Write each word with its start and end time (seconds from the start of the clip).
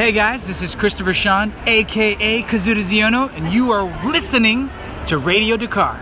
Hey 0.00 0.12
guys, 0.12 0.48
this 0.48 0.62
is 0.62 0.74
Christopher 0.74 1.12
Sean, 1.12 1.52
aka 1.66 2.40
Kazuda 2.44 2.78
Xiono, 2.78 3.30
and 3.36 3.52
you 3.52 3.70
are 3.70 3.82
listening 4.02 4.70
to 5.04 5.18
Radio 5.18 5.58
Dakar. 5.58 6.00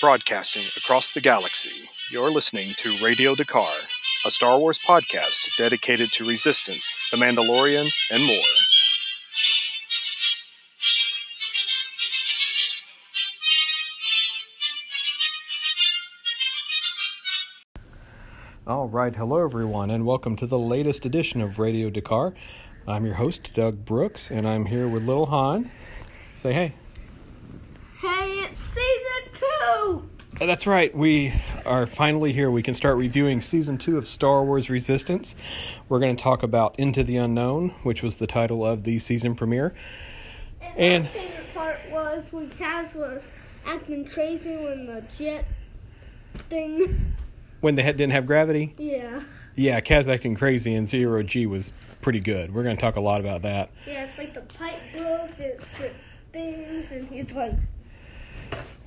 Broadcasting 0.00 0.64
across 0.76 1.12
the 1.12 1.20
galaxy, 1.20 1.88
you're 2.10 2.28
listening 2.28 2.70
to 2.78 2.92
Radio 3.04 3.36
Dakar, 3.36 3.72
a 4.26 4.32
Star 4.32 4.58
Wars 4.58 4.80
podcast 4.80 5.56
dedicated 5.56 6.10
to 6.10 6.26
Resistance, 6.26 6.96
The 7.12 7.18
Mandalorian, 7.18 7.88
and 8.10 8.26
more. 8.26 8.73
All 18.66 18.88
right, 18.88 19.14
hello 19.14 19.44
everyone, 19.44 19.90
and 19.90 20.06
welcome 20.06 20.36
to 20.36 20.46
the 20.46 20.58
latest 20.58 21.04
edition 21.04 21.42
of 21.42 21.58
Radio 21.58 21.90
Dakar. 21.90 22.32
I'm 22.88 23.04
your 23.04 23.16
host, 23.16 23.52
Doug 23.54 23.84
Brooks, 23.84 24.30
and 24.30 24.48
I'm 24.48 24.64
here 24.64 24.88
with 24.88 25.04
Little 25.04 25.26
Han. 25.26 25.70
Say 26.36 26.54
hey. 26.54 26.72
Hey, 28.00 28.30
it's 28.40 28.60
season 28.60 29.32
two! 29.34 30.08
Uh, 30.40 30.46
That's 30.46 30.66
right. 30.66 30.94
We 30.96 31.34
are 31.66 31.86
finally 31.86 32.32
here. 32.32 32.50
We 32.50 32.62
can 32.62 32.72
start 32.72 32.96
reviewing 32.96 33.42
season 33.42 33.76
two 33.76 33.98
of 33.98 34.08
Star 34.08 34.42
Wars 34.42 34.70
Resistance. 34.70 35.36
We're 35.90 36.00
going 36.00 36.16
to 36.16 36.22
talk 36.22 36.42
about 36.42 36.74
Into 36.78 37.04
the 37.04 37.18
Unknown, 37.18 37.70
which 37.82 38.02
was 38.02 38.16
the 38.16 38.26
title 38.26 38.66
of 38.66 38.84
the 38.84 38.98
season 38.98 39.34
premiere. 39.34 39.74
And- 40.74 41.04
my 41.04 41.10
favorite 41.10 41.54
part 41.54 41.80
was 41.90 42.32
when 42.32 42.48
Kaz 42.48 42.96
was 42.96 43.30
acting 43.66 44.06
crazy 44.06 44.56
when 44.56 44.86
the 44.86 45.02
jet 45.02 45.44
thing. 46.48 47.13
When 47.64 47.76
they 47.76 47.82
had, 47.82 47.96
didn't 47.96 48.12
have 48.12 48.26
gravity, 48.26 48.74
Yeah. 48.76 49.22
yeah, 49.56 49.80
Kaz 49.80 50.06
acting 50.06 50.34
crazy 50.34 50.74
and 50.74 50.86
Zero 50.86 51.22
G 51.22 51.46
was 51.46 51.72
pretty 52.02 52.20
good. 52.20 52.52
We're 52.54 52.62
going 52.62 52.76
to 52.76 52.80
talk 52.80 52.96
a 52.96 53.00
lot 53.00 53.20
about 53.20 53.40
that. 53.40 53.70
Yeah, 53.86 54.04
it's 54.04 54.18
like 54.18 54.34
the 54.34 54.42
pipe 54.42 54.78
broke, 54.94 55.38
it 55.40 55.62
spit 55.62 55.94
things, 56.30 56.92
and 56.92 57.08
he's 57.08 57.32
like, 57.32 57.54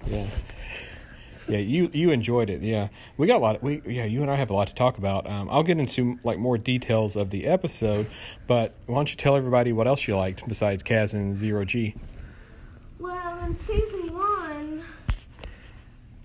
Yeah. 0.06 0.28
Yeah, 1.50 1.58
you 1.58 1.90
you 1.92 2.12
enjoyed 2.12 2.52
it. 2.52 2.62
Yeah, 2.62 2.90
we 3.18 3.26
got 3.26 3.38
a 3.38 3.40
lot. 3.40 3.56
Of, 3.56 3.64
we 3.64 3.82
yeah, 3.88 4.06
you 4.06 4.22
and 4.22 4.30
I 4.30 4.36
have 4.36 4.52
a 4.52 4.54
lot 4.54 4.68
to 4.68 4.76
talk 4.76 5.00
about. 5.00 5.28
Um, 5.28 5.50
I'll 5.50 5.64
get 5.64 5.80
into 5.80 6.20
like 6.24 6.38
more 6.38 6.60
details 6.60 7.16
of 7.16 7.32
the 7.32 7.48
episode, 7.48 8.06
but 8.46 8.76
why 8.86 8.96
don't 8.96 9.10
you 9.10 9.18
tell 9.18 9.36
everybody 9.38 9.72
what 9.74 9.88
else 9.88 10.08
you 10.08 10.16
liked 10.16 10.48
besides 10.48 10.84
Kaz 10.84 11.16
and 11.16 11.36
Zero 11.36 11.66
G? 11.66 11.96
well, 13.00 13.40
in 13.46 13.56
season 13.58 14.07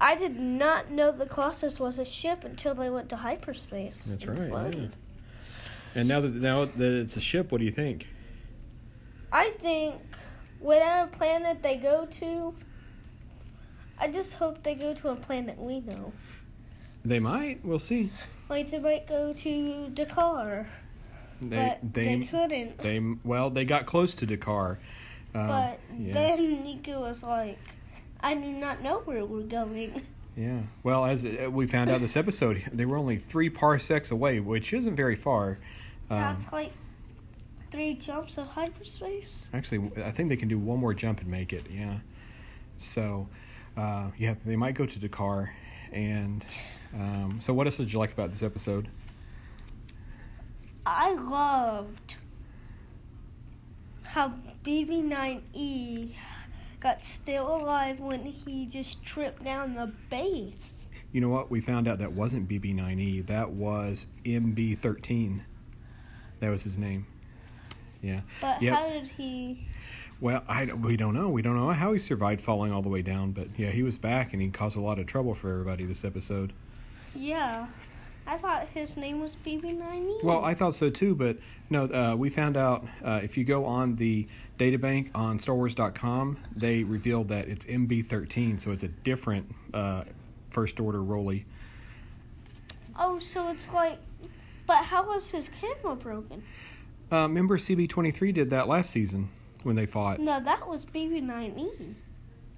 I 0.03 0.17
did 0.17 0.37
not 0.37 0.91
know 0.91 1.13
the 1.13 1.27
Colossus 1.27 1.79
was 1.79 1.97
a 1.97 2.05
ship 2.05 2.43
until 2.43 2.75
they 2.75 2.91
went 2.91 3.09
to 3.11 3.17
hyperspace. 3.17 4.07
That's 4.07 4.25
and 4.25 4.37
right, 4.37 4.49
floated. 4.49 4.97
And 5.95 6.09
now 6.09 6.21
that 6.21 6.35
now 6.35 6.65
that 6.65 6.93
it's 7.01 7.17
a 7.17 7.21
ship, 7.21 7.53
what 7.53 7.59
do 7.59 7.65
you 7.65 7.71
think? 7.71 8.09
I 9.33 9.51
think 9.51 10.03
whatever 10.59 11.09
planet 11.09 11.63
they 11.63 11.77
go 11.77 12.07
to, 12.07 12.53
I 13.97 14.09
just 14.09 14.35
hope 14.35 14.65
they 14.65 14.75
go 14.75 14.93
to 14.93 15.11
a 15.11 15.15
planet 15.17 15.57
we 15.57 15.79
know. 15.79 16.13
They 17.05 17.21
might. 17.21 17.65
We'll 17.65 17.79
see. 17.79 18.11
Like 18.49 18.71
they 18.73 18.81
might 18.81 19.07
go 19.07 19.33
to 19.33 19.89
D'Qar, 19.91 20.67
They 21.41 21.57
but 21.81 21.95
they 21.95 22.17
they, 22.17 22.27
couldn't. 22.27 22.79
they 22.79 23.01
well 23.23 23.51
they 23.51 23.65
got 23.65 23.87
close 23.87 24.15
to 24.17 24.27
D'Qar. 24.27 24.79
Um, 25.35 25.47
but 25.47 25.81
yeah. 25.97 26.13
then 26.13 26.65
Neeku 26.65 27.01
was 27.01 27.23
like, 27.23 27.59
"I 28.23 28.35
do 28.35 28.49
not 28.53 28.83
know 28.83 28.99
where 29.01 29.25
we're 29.25 29.43
going." 29.43 30.03
Yeah. 30.37 30.61
Well, 30.83 31.05
as 31.05 31.25
we 31.25 31.67
found 31.67 31.91
out 31.91 32.01
this 32.01 32.17
episode, 32.17 32.63
they 32.73 32.87
were 32.87 32.97
only 32.97 33.19
three 33.19 33.51
parsecs 33.51 34.11
away, 34.11 34.41
which 34.41 34.73
isn't 34.73 34.97
very 34.97 35.17
far. 35.17 35.59
Um, 36.09 36.21
That's 36.21 36.51
like 36.53 36.73
three 37.71 37.95
jumps 37.95 38.39
of 38.39 38.47
hyperspace. 38.47 39.51
Actually, 39.53 39.91
I 40.03 40.11
think 40.11 40.29
they 40.29 40.37
can 40.37 40.49
do 40.49 40.59
one 40.59 40.79
more 40.79 40.95
jump 40.95 41.21
and 41.21 41.29
make 41.31 41.53
it. 41.53 41.67
Yeah. 41.71 41.99
So, 42.79 43.29
uh, 43.77 44.11
yeah, 44.17 44.35
they 44.45 44.57
might 44.57 44.75
go 44.75 44.87
to 44.87 44.99
D'Qar. 44.99 45.51
And 45.93 46.45
um, 46.95 47.39
so, 47.41 47.53
what 47.53 47.67
else 47.67 47.77
did 47.77 47.93
you 47.93 47.99
like 47.99 48.13
about 48.13 48.31
this 48.31 48.43
episode? 48.43 48.89
I 50.85 51.15
loved 51.15 52.17
how 54.03 54.33
BB9E 54.65 56.15
got 56.83 57.05
still 57.05 57.55
alive 57.57 58.01
when 58.01 58.25
he 58.25 58.67
just 58.67 59.05
tripped 59.05 59.45
down 59.45 59.73
the 59.75 59.93
base. 60.11 60.91
You 61.13 61.21
know 61.21 61.29
what? 61.29 61.49
We 61.51 61.61
found 61.61 61.87
out 61.87 61.99
that 62.01 62.13
wasn't 62.13 62.49
BB9E. 62.49 63.27
That 63.27 63.51
was 63.51 64.09
MB13. 64.25 65.41
That 66.41 66.51
was 66.51 66.65
his 66.65 66.77
name. 66.77 67.07
Yeah. 68.03 68.21
But 68.41 68.61
Yep. 68.61 68.75
how 68.75 68.89
did 68.89 69.07
he? 69.09 69.69
Well, 70.21 70.43
I 70.49 70.65
we 70.65 70.97
don't 70.97 71.15
know. 71.15 71.29
We 71.29 71.41
don't 71.43 71.57
know 71.57 71.71
how 71.71 71.93
he 71.93 71.99
survived 72.01 72.41
falling 72.41 72.73
all 72.73 72.83
the 72.83 72.89
way 72.89 73.03
down, 73.03 73.31
but 73.33 73.49
yeah, 73.57 73.71
he 73.71 73.83
was 73.85 73.97
back 73.97 74.33
and 74.33 74.43
he 74.43 74.49
caused 74.49 74.77
a 74.77 74.81
lot 74.81 74.99
of 74.99 75.07
trouble 75.07 75.35
for 75.35 75.51
everybody 75.53 75.85
this 75.85 76.05
episode. 76.05 76.53
Yeah, 77.15 77.67
I 78.33 78.39
thought 78.39 78.67
his 78.69 78.97
name 78.97 79.21
was 79.21 79.37
BB9E. 79.45 80.25
Well, 80.25 80.43
I 80.43 80.55
thought 80.55 80.75
so 80.75 80.89
too, 80.89 81.15
but 81.15 81.37
no, 81.69 81.85
uh, 81.85 82.17
we 82.17 82.31
found 82.31 82.57
out 82.57 82.83
uh, 83.05 83.21
if 83.23 83.37
you 83.37 83.45
go 83.45 83.67
on 83.67 83.95
the 83.97 84.27
databank 84.59 85.11
on 85.15 85.39
StarWars.com, 85.39 86.39
they 86.57 86.83
revealed 86.83 87.29
that 87.29 87.49
it's 87.49 87.67
MB13, 87.67 88.59
so 88.59 88.71
it's 88.71 88.85
a 88.85 88.89
different 88.89 89.55
uh, 89.75 90.05
first 90.49 90.81
order 90.81 91.03
Rolly. 91.03 91.45
oh, 92.99 93.19
so 93.19 93.51
it's 93.51 93.71
like, 93.71 93.99
but 94.67 94.79
how 94.79 95.07
was 95.07 95.31
his 95.31 95.51
camera 95.51 95.95
broken? 95.95 96.43
Uh, 97.13 97.29
remember 97.29 97.59
CB23 97.59 98.33
did 98.33 98.49
that 98.49 98.67
last 98.67 98.89
season 98.89 99.29
when 99.63 99.77
they 99.77 99.85
fought? 99.85 100.21
No, 100.21 100.41
that 100.41 100.67
was 100.67 100.87
BB9E. 100.87 101.95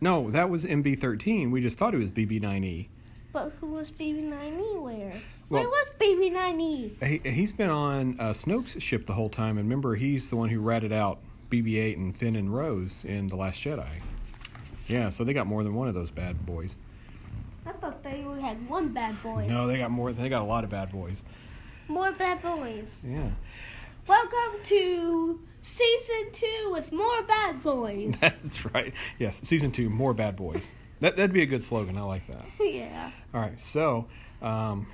No, 0.01 0.31
that 0.31 0.49
was 0.49 0.67
MB13. 0.67 1.51
We 1.51 1.61
just 1.61 1.79
thought 1.79 1.95
it 1.95 1.99
was 1.99 2.13
BB9E. 2.13 2.87
But 3.33 3.53
who 3.59 3.67
was 3.67 3.91
BB9E 3.91 4.81
where? 4.81 5.21
Well- 5.49 5.63
where 5.63 5.69
was 5.69 5.91
BB9E? 5.99 7.23
He, 7.25 7.31
he's 7.31 7.53
been 7.53 7.71
on 7.71 8.19
uh, 8.19 8.31
Snoke's 8.31 8.81
ship 8.83 9.07
the 9.07 9.13
whole 9.13 9.29
time, 9.29 9.59
and 9.59 9.69
remember, 9.69 9.95
he's 9.95 10.31
the 10.31 10.37
one 10.37 10.49
who 10.49 10.61
ratted 10.61 10.93
out 10.93 11.19
BB-8 11.51 11.97
and 11.97 12.17
Finn 12.17 12.37
and 12.37 12.55
Rose 12.55 13.05
in 13.05 13.27
The 13.27 13.37
Last 13.37 13.61
Jedi. 13.61 13.87
Yeah, 14.89 15.09
so 15.09 15.25
they 15.25 15.33
got 15.33 15.47
more 15.47 15.63
than 15.63 15.75
one 15.75 15.89
of 15.89 15.95
those 15.95 16.11
bad 16.11 16.45
boys. 16.45 16.79
I 17.67 17.73
thought 17.73 18.03
they 18.03 18.23
only 18.27 18.43
had 18.43 18.69
one 18.69 18.89
bad 18.93 19.23
boy. 19.23 19.47
No, 19.49 19.67
they 19.67 19.79
got 19.79 19.91
more. 19.91 20.13
They 20.13 20.29
got 20.29 20.43
a 20.43 20.45
lot 20.45 20.65
of 20.65 20.71
bad 20.71 20.93
boys. 20.93 21.25
More 21.89 22.13
bad 22.13 22.43
boys. 22.43 23.07
Yeah. 23.11 23.31
Welcome 24.07 24.63
to 24.65 25.41
season 25.63 26.31
two 26.33 26.69
with 26.73 26.93
more 26.93 27.23
bad 27.23 27.63
boys. 27.63 28.21
That's 28.21 28.67
right. 28.75 28.93
Yes, 29.19 29.41
season 29.45 29.71
two, 29.71 29.89
more 29.89 30.13
bad 30.13 30.37
boys. 30.37 30.73
That 31.01 31.17
that'd 31.17 31.33
be 31.33 31.43
a 31.43 31.47
good 31.47 31.63
slogan. 31.63 31.97
I 31.97 32.03
like 32.03 32.27
that. 32.27 32.45
yeah. 32.61 33.11
All 33.33 33.41
right, 33.41 33.59
so 33.59 34.07
um, 34.43 34.87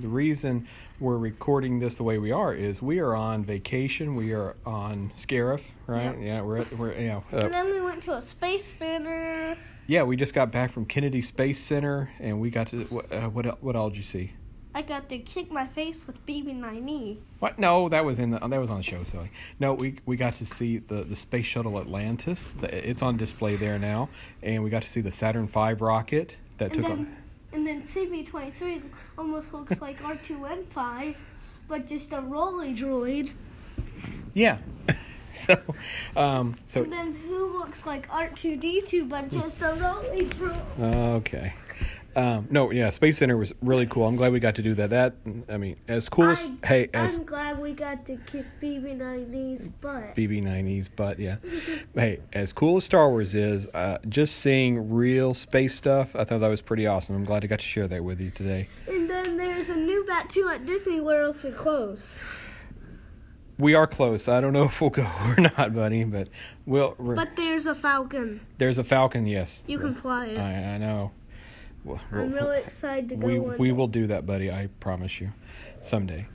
the 0.00 0.08
reason 0.08 0.66
we're 1.00 1.16
recording 1.18 1.78
this 1.80 1.96
the 1.96 2.02
way 2.02 2.18
we 2.18 2.32
are 2.32 2.54
is 2.54 2.80
we 2.82 2.98
are 3.00 3.14
on 3.14 3.44
vacation. 3.44 4.14
We 4.14 4.32
are 4.32 4.54
on 4.64 5.12
Scarif, 5.16 5.60
right? 5.86 6.04
Yep. 6.04 6.16
Yeah, 6.20 6.40
we're 6.42 6.58
at, 6.58 6.72
we're 6.78 6.92
yeah 6.98 7.20
uh, 7.32 7.36
And 7.38 7.52
then 7.54 7.66
we 7.66 7.80
went 7.80 8.02
to 8.04 8.14
a 8.16 8.22
space 8.22 8.64
center. 8.64 9.56
yeah. 9.86 10.02
We 10.04 10.16
just 10.16 10.34
got 10.34 10.50
back 10.52 10.70
from 10.70 10.86
Kennedy 10.86 11.22
Space 11.22 11.58
Center, 11.60 12.10
and 12.20 12.40
we 12.40 12.50
got 12.50 12.68
to 12.68 12.84
what 12.84 13.12
uh, 13.12 13.28
what 13.28 13.62
what 13.62 13.76
all 13.76 13.88
did 13.90 13.96
you 13.96 14.02
see? 14.04 14.32
I 14.74 14.80
got 14.80 15.10
to 15.10 15.18
kick 15.18 15.52
my 15.52 15.66
face 15.66 16.06
with 16.06 16.24
BB9E. 16.24 17.18
What? 17.40 17.58
No, 17.58 17.90
that 17.90 18.06
was 18.06 18.18
in 18.18 18.30
the 18.30 18.38
that 18.38 18.58
was 18.60 18.70
on 18.70 18.78
the 18.78 18.82
show. 18.82 19.02
Silly. 19.04 19.30
no, 19.60 19.74
we 19.74 19.96
we 20.06 20.16
got 20.16 20.34
to 20.36 20.46
see 20.46 20.78
the 20.78 21.02
the 21.04 21.16
space 21.16 21.44
shuttle 21.44 21.78
Atlantis. 21.78 22.52
The, 22.52 22.88
it's 22.88 23.02
on 23.02 23.16
display 23.18 23.56
there 23.56 23.78
now, 23.78 24.08
and 24.42 24.62
we 24.64 24.70
got 24.70 24.82
to 24.82 24.88
see 24.88 25.02
the 25.02 25.10
Saturn 25.10 25.46
V 25.46 25.74
rocket 25.74 26.36
that 26.56 26.72
And 26.72 26.80
took. 26.80 26.82
then, 26.88 26.98
on, 27.00 27.16
and 27.52 27.66
then 27.66 27.82
CB23 27.82 28.82
almost 29.18 29.52
looks 29.52 29.80
like 29.80 30.00
R2N5, 30.00 31.16
but 31.68 31.86
just 31.86 32.12
a 32.12 32.20
rolly 32.20 32.74
droid. 32.74 33.32
yeah. 34.34 34.58
so, 35.30 35.60
um, 36.16 36.56
so 36.66 36.82
And 36.82 36.92
then 36.92 37.14
who 37.14 37.58
looks 37.58 37.86
like 37.86 38.08
R2D2, 38.08 39.08
but 39.08 39.30
just 39.30 39.60
a 39.60 39.74
rolly 39.74 40.26
droid. 40.26 41.14
okay. 41.16 41.52
Um, 42.14 42.46
no, 42.50 42.70
yeah, 42.70 42.90
Space 42.90 43.16
Center 43.18 43.36
was 43.38 43.54
really 43.62 43.86
cool. 43.86 44.06
I'm 44.06 44.16
glad 44.16 44.32
we 44.32 44.40
got 44.40 44.56
to 44.56 44.62
do 44.62 44.74
that. 44.74 44.90
That 44.90 45.14
I 45.48 45.56
mean, 45.56 45.76
as 45.88 46.08
cool 46.10 46.28
as 46.28 46.50
I- 46.62 46.66
hey, 46.66 46.88
as 46.92 47.16
I'm 47.18 47.24
glad 47.24 47.58
we 47.58 47.72
got 47.72 48.04
to 48.06 48.16
kick 48.26 48.44
BB9E's 48.60 49.68
butt. 49.68 50.14
BB-90s, 50.14 50.90
but 50.94 51.18
yeah, 51.18 51.36
hey, 51.94 52.20
as 52.34 52.52
cool 52.52 52.76
as 52.76 52.84
Star 52.84 53.08
Wars 53.08 53.34
is, 53.34 53.66
uh, 53.68 53.96
just 54.08 54.36
seeing 54.40 54.90
real 54.90 55.32
space 55.32 55.74
stuff, 55.74 56.14
I 56.14 56.24
thought 56.24 56.40
that 56.40 56.48
was 56.48 56.60
pretty 56.60 56.86
awesome. 56.86 57.16
I'm 57.16 57.24
glad 57.24 57.44
I 57.44 57.46
got 57.46 57.60
to 57.60 57.64
share 57.64 57.88
that 57.88 58.04
with 58.04 58.20
you 58.20 58.30
today. 58.30 58.68
And 58.88 59.08
then 59.08 59.38
there's 59.38 59.70
a 59.70 59.76
new 59.76 60.04
Batuu 60.04 60.52
at 60.54 60.66
Disney 60.66 61.00
World 61.00 61.36
for 61.36 61.50
close. 61.50 62.22
We 63.58 63.74
are 63.74 63.86
close. 63.86 64.28
I 64.28 64.40
don't 64.40 64.52
know 64.52 64.64
if 64.66 64.80
we'll 64.80 64.90
go 64.90 65.02
or 65.24 65.36
not, 65.38 65.74
buddy, 65.74 66.04
but 66.04 66.28
we'll. 66.66 66.94
But 66.98 67.36
there's 67.36 67.64
a 67.66 67.74
falcon. 67.74 68.40
there's 68.58 68.76
a 68.78 68.84
falcon. 68.84 69.26
Yes, 69.26 69.64
You 69.66 69.78
can 69.78 69.94
fly 69.94 70.26
it. 70.26 70.38
I, 70.38 70.74
I 70.74 70.78
know. 70.78 71.12
We'll- 71.84 72.00
I'm 72.12 72.32
really 72.32 72.58
excited 72.58 73.08
to 73.10 73.16
go. 73.16 73.26
we 73.26 73.38
one 73.38 73.58
we 73.58 73.72
will 73.72 73.88
do 73.88 74.06
that, 74.08 74.24
buddy. 74.26 74.50
I 74.50 74.68
promise 74.80 75.20
you, 75.20 75.32
someday. 75.80 76.26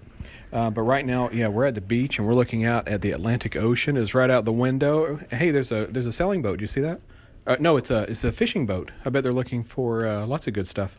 Uh, 0.51 0.69
but 0.69 0.81
right 0.81 1.05
now, 1.05 1.29
yeah, 1.31 1.47
we're 1.47 1.65
at 1.65 1.75
the 1.75 1.81
beach 1.81 2.17
and 2.19 2.27
we're 2.27 2.33
looking 2.33 2.63
out 2.65 2.87
at 2.87 3.01
the 3.01 3.11
Atlantic 3.11 3.55
Ocean. 3.55 3.97
Is 3.97 4.13
right 4.13 4.29
out 4.29 4.45
the 4.45 4.53
window. 4.53 5.19
Hey, 5.31 5.51
there's 5.51 5.71
a 5.71 5.87
there's 5.87 6.05
a 6.05 6.11
sailing 6.11 6.41
boat. 6.41 6.59
Do 6.59 6.63
you 6.63 6.67
see 6.67 6.81
that? 6.81 7.01
Uh, 7.45 7.55
no, 7.59 7.77
it's 7.77 7.91
a 7.91 8.03
it's 8.03 8.23
a 8.23 8.31
fishing 8.31 8.65
boat. 8.65 8.91
I 9.05 9.09
bet 9.09 9.23
they're 9.23 9.33
looking 9.33 9.63
for 9.63 10.05
uh, 10.05 10.25
lots 10.25 10.47
of 10.47 10.53
good 10.53 10.67
stuff. 10.67 10.97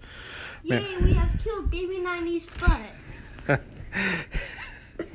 Man. 0.65 0.83
Yay, 0.83 0.97
we 0.99 1.13
have 1.15 1.39
killed 1.43 1.71
baby 1.71 1.99
90's 1.99 2.47
butt. 3.47 3.61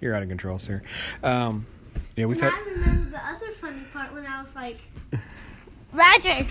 You're 0.00 0.14
out 0.14 0.22
of 0.22 0.28
control, 0.28 0.58
sir. 0.58 0.82
Um, 1.22 1.66
yeah, 2.16 2.26
we've 2.26 2.40
and 2.42 2.52
had. 2.52 2.60
I 2.60 2.70
remember 2.70 3.10
the 3.10 3.26
other 3.26 3.50
funny 3.52 3.82
part 3.92 4.12
when 4.12 4.26
I 4.26 4.40
was 4.40 4.54
like, 4.54 4.78
Roger. 5.92 6.46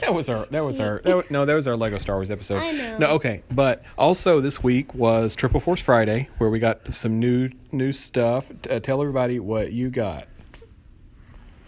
That 0.00 0.14
was 0.14 0.28
our. 0.28 0.46
That 0.46 0.64
was 0.64 0.80
our. 0.80 1.00
That 1.04 1.16
was, 1.16 1.30
no, 1.30 1.44
that 1.44 1.54
was 1.54 1.66
our 1.66 1.76
Lego 1.76 1.98
Star 1.98 2.16
Wars 2.16 2.30
episode. 2.30 2.56
I 2.62 2.72
know. 2.72 2.98
No, 2.98 3.06
okay, 3.14 3.42
but 3.50 3.82
also 3.96 4.40
this 4.40 4.62
week 4.62 4.94
was 4.94 5.34
Triple 5.36 5.60
Force 5.60 5.80
Friday, 5.82 6.28
where 6.38 6.50
we 6.50 6.58
got 6.58 6.92
some 6.94 7.18
new 7.18 7.48
new 7.72 7.92
stuff. 7.92 8.50
Uh, 8.70 8.80
tell 8.80 9.00
everybody 9.00 9.38
what 9.40 9.72
you 9.72 9.90
got. 9.90 10.28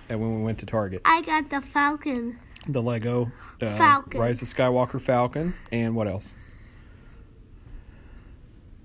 And 0.09 0.21
when 0.21 0.37
we 0.37 0.43
went 0.43 0.59
to 0.61 0.67
Target, 0.67 1.03
I 1.05 1.23
got 1.23 1.51
the 1.51 1.61
falcon. 1.61 2.39
the 2.67 2.83
Lego 2.83 3.31
uh, 3.61 3.77
Falcon. 3.77 4.21
Rise 4.21 4.43
of 4.43 4.49
Skywalker 4.49 5.01
Falcon, 5.01 5.55
and 5.73 5.95
what 5.95 6.07
else? 6.09 6.35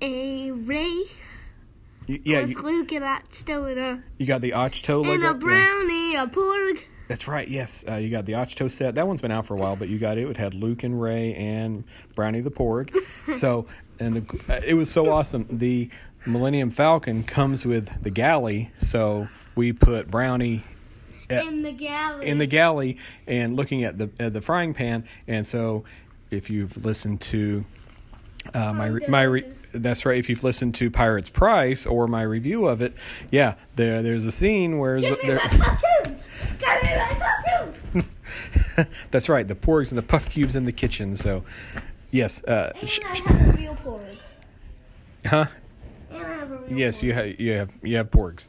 A 0.01 0.51
ray 0.51 1.03
You, 2.07 2.19
yeah, 2.23 2.41
with 2.41 2.51
you, 2.51 2.61
Luke 2.61 2.91
and 2.91 3.19
still 3.29 3.65
in 3.65 3.77
a 3.77 4.03
you 4.17 4.25
got 4.25 4.41
the 4.41 4.51
Ahch-To 4.51 4.97
Lego. 4.97 5.13
and 5.13 5.23
a 5.23 5.33
brownie, 5.33 6.15
a 6.15 6.27
porg. 6.27 6.83
That's 7.07 7.27
right. 7.27 7.47
Yes, 7.47 7.85
uh, 7.87 7.95
you 7.95 8.09
got 8.09 8.25
the 8.25 8.33
Ahch-To 8.33 8.69
set. 8.69 8.95
That 8.95 9.07
one's 9.07 9.21
been 9.21 9.31
out 9.31 9.45
for 9.45 9.53
a 9.53 9.57
while, 9.57 9.75
but 9.75 9.89
you 9.89 9.99
got 9.99 10.17
it. 10.17 10.27
It 10.27 10.37
had 10.37 10.53
Luke 10.55 10.83
and 10.83 10.99
Rey 10.99 11.35
and 11.35 11.83
Brownie 12.15 12.41
the 12.41 12.49
Porg. 12.51 12.95
so, 13.35 13.67
and 13.99 14.15
the 14.15 14.53
uh, 14.53 14.61
it 14.65 14.73
was 14.73 14.89
so 14.91 15.11
awesome. 15.11 15.45
The 15.51 15.89
Millennium 16.25 16.71
Falcon 16.71 17.23
comes 17.23 17.65
with 17.65 18.01
the 18.01 18.09
galley, 18.09 18.71
so 18.79 19.27
we 19.55 19.71
put 19.71 20.09
Brownie 20.09 20.63
at- 21.29 21.45
in 21.45 21.61
the 21.61 21.71
galley. 21.71 22.25
in 22.27 22.39
the 22.39 22.47
galley 22.47 22.97
and 23.27 23.55
looking 23.55 23.83
at 23.83 23.97
the 23.99 24.09
at 24.19 24.33
the 24.33 24.41
frying 24.41 24.73
pan. 24.73 25.05
And 25.27 25.45
so, 25.45 25.83
if 26.31 26.49
you've 26.49 26.83
listened 26.83 27.21
to 27.21 27.63
uh, 28.53 28.73
my 28.73 28.87
re- 28.87 29.05
my 29.07 29.23
re- 29.23 29.45
that's 29.73 30.05
right. 30.05 30.17
If 30.17 30.29
you've 30.29 30.43
listened 30.43 30.75
to 30.75 30.89
Pirates 30.91 31.29
Price 31.29 31.85
or 31.85 32.07
my 32.07 32.21
review 32.21 32.65
of 32.67 32.81
it, 32.81 32.93
yeah, 33.31 33.55
there 33.75 34.01
there's 34.01 34.25
a 34.25 34.31
scene 34.31 34.77
where 34.77 35.01
there, 35.01 35.35
my 35.57 35.77
cartoons. 35.81 36.29
Give 36.59 36.83
me 36.83 36.95
my 37.19 37.41
cartoons. 37.43 37.85
that's 39.11 39.29
right. 39.29 39.47
The 39.47 39.55
porgs 39.55 39.89
and 39.91 39.97
the 39.97 40.03
puff 40.03 40.29
cubes 40.29 40.55
in 40.55 40.65
the 40.65 40.71
kitchen. 40.71 41.15
So, 41.15 41.43
yes, 42.11 42.43
uh, 42.43 42.71
and 42.79 42.89
sh- 42.89 42.99
I 43.03 43.15
have 43.15 43.55
a 43.55 43.57
real 43.57 43.75
porg. 43.75 44.17
huh? 45.25 45.45
And 46.11 46.23
I 46.25 46.29
have 46.35 46.51
a 46.51 46.57
real 46.57 46.73
Yes, 46.79 46.99
porg. 46.99 47.03
you 47.03 47.13
have 47.13 47.39
you 47.39 47.51
have 47.53 47.77
you 47.81 47.97
have 47.97 48.11
porgs. 48.11 48.47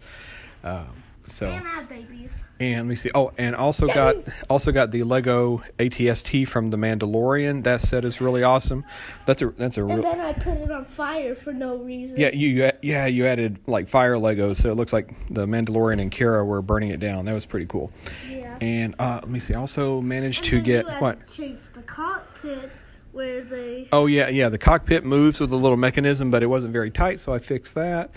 Um, 0.65 1.03
so 1.29 1.49
And 1.49 1.67
I 1.67 1.71
have 1.71 1.89
babies. 1.89 2.45
and 2.61 2.77
let 2.83 2.87
me 2.87 2.95
see. 2.95 3.11
Oh, 3.15 3.33
and 3.39 3.55
also 3.57 3.87
got 3.87 4.17
also 4.49 4.73
got 4.73 4.91
the 4.91 5.03
Lego 5.03 5.63
ATST 5.79 6.47
from 6.49 6.71
the 6.71 6.77
Mandalorian. 6.77 7.65
That 7.65 7.81
set 7.81 8.05
is 8.05 8.21
really 8.21 8.43
awesome. 8.43 8.85
That's 9.27 9.43
a 9.43 9.49
that's 9.51 9.77
a 9.79 9.83
And 9.85 9.91
real. 9.95 10.03
then 10.03 10.21
I 10.21 10.33
put 10.33 10.55
it 10.59 10.71
on 10.71 10.85
fire 10.85 11.35
for 11.35 11.53
no 11.53 11.77
reason. 11.77 12.17
Yeah, 12.19 12.31
you 12.33 12.49
you- 12.49 12.73
yeah 12.83 13.07
you 13.07 13.27
added 13.27 13.59
like 13.67 13.89
fire 13.89 14.15
Legos, 14.15 14.57
so 14.57 14.71
it 14.71 14.75
looks 14.77 14.93
like 14.93 15.09
the 15.31 15.47
Mandalorian 15.47 16.01
and 16.01 16.11
Cara 16.13 16.45
were 16.45 16.63
burning 16.63 16.91
it 16.91 17.01
down. 17.01 17.25
That 17.25 17.33
was 17.35 17.47
pretty 17.47 17.67
cool. 17.67 17.91
Yeah. 18.31 18.57
And 18.61 18.95
uh, 18.99 19.19
let 19.23 19.29
me 19.31 19.39
see. 19.41 19.55
I 19.55 19.59
also 19.59 20.01
managed 20.01 20.39
And 20.45 20.51
to 20.51 20.61
get 20.63 20.87
what? 21.01 21.27
to 21.29 21.37
change 21.43 21.61
the 21.75 21.83
cockpit 21.83 22.71
where 23.13 23.43
they. 23.43 23.89
Oh 23.93 24.07
yeah, 24.07 24.29
yeah. 24.29 24.49
The 24.49 24.59
cockpit 24.59 25.05
moves 25.05 25.41
with 25.41 25.53
a 25.53 25.57
little 25.57 25.77
mechanism, 25.77 26.31
but 26.31 26.43
it 26.43 26.47
wasn't 26.47 26.73
very 26.73 26.91
tight, 26.91 27.19
so 27.21 27.33
I 27.35 27.39
fixed 27.39 27.75
that. 27.75 28.11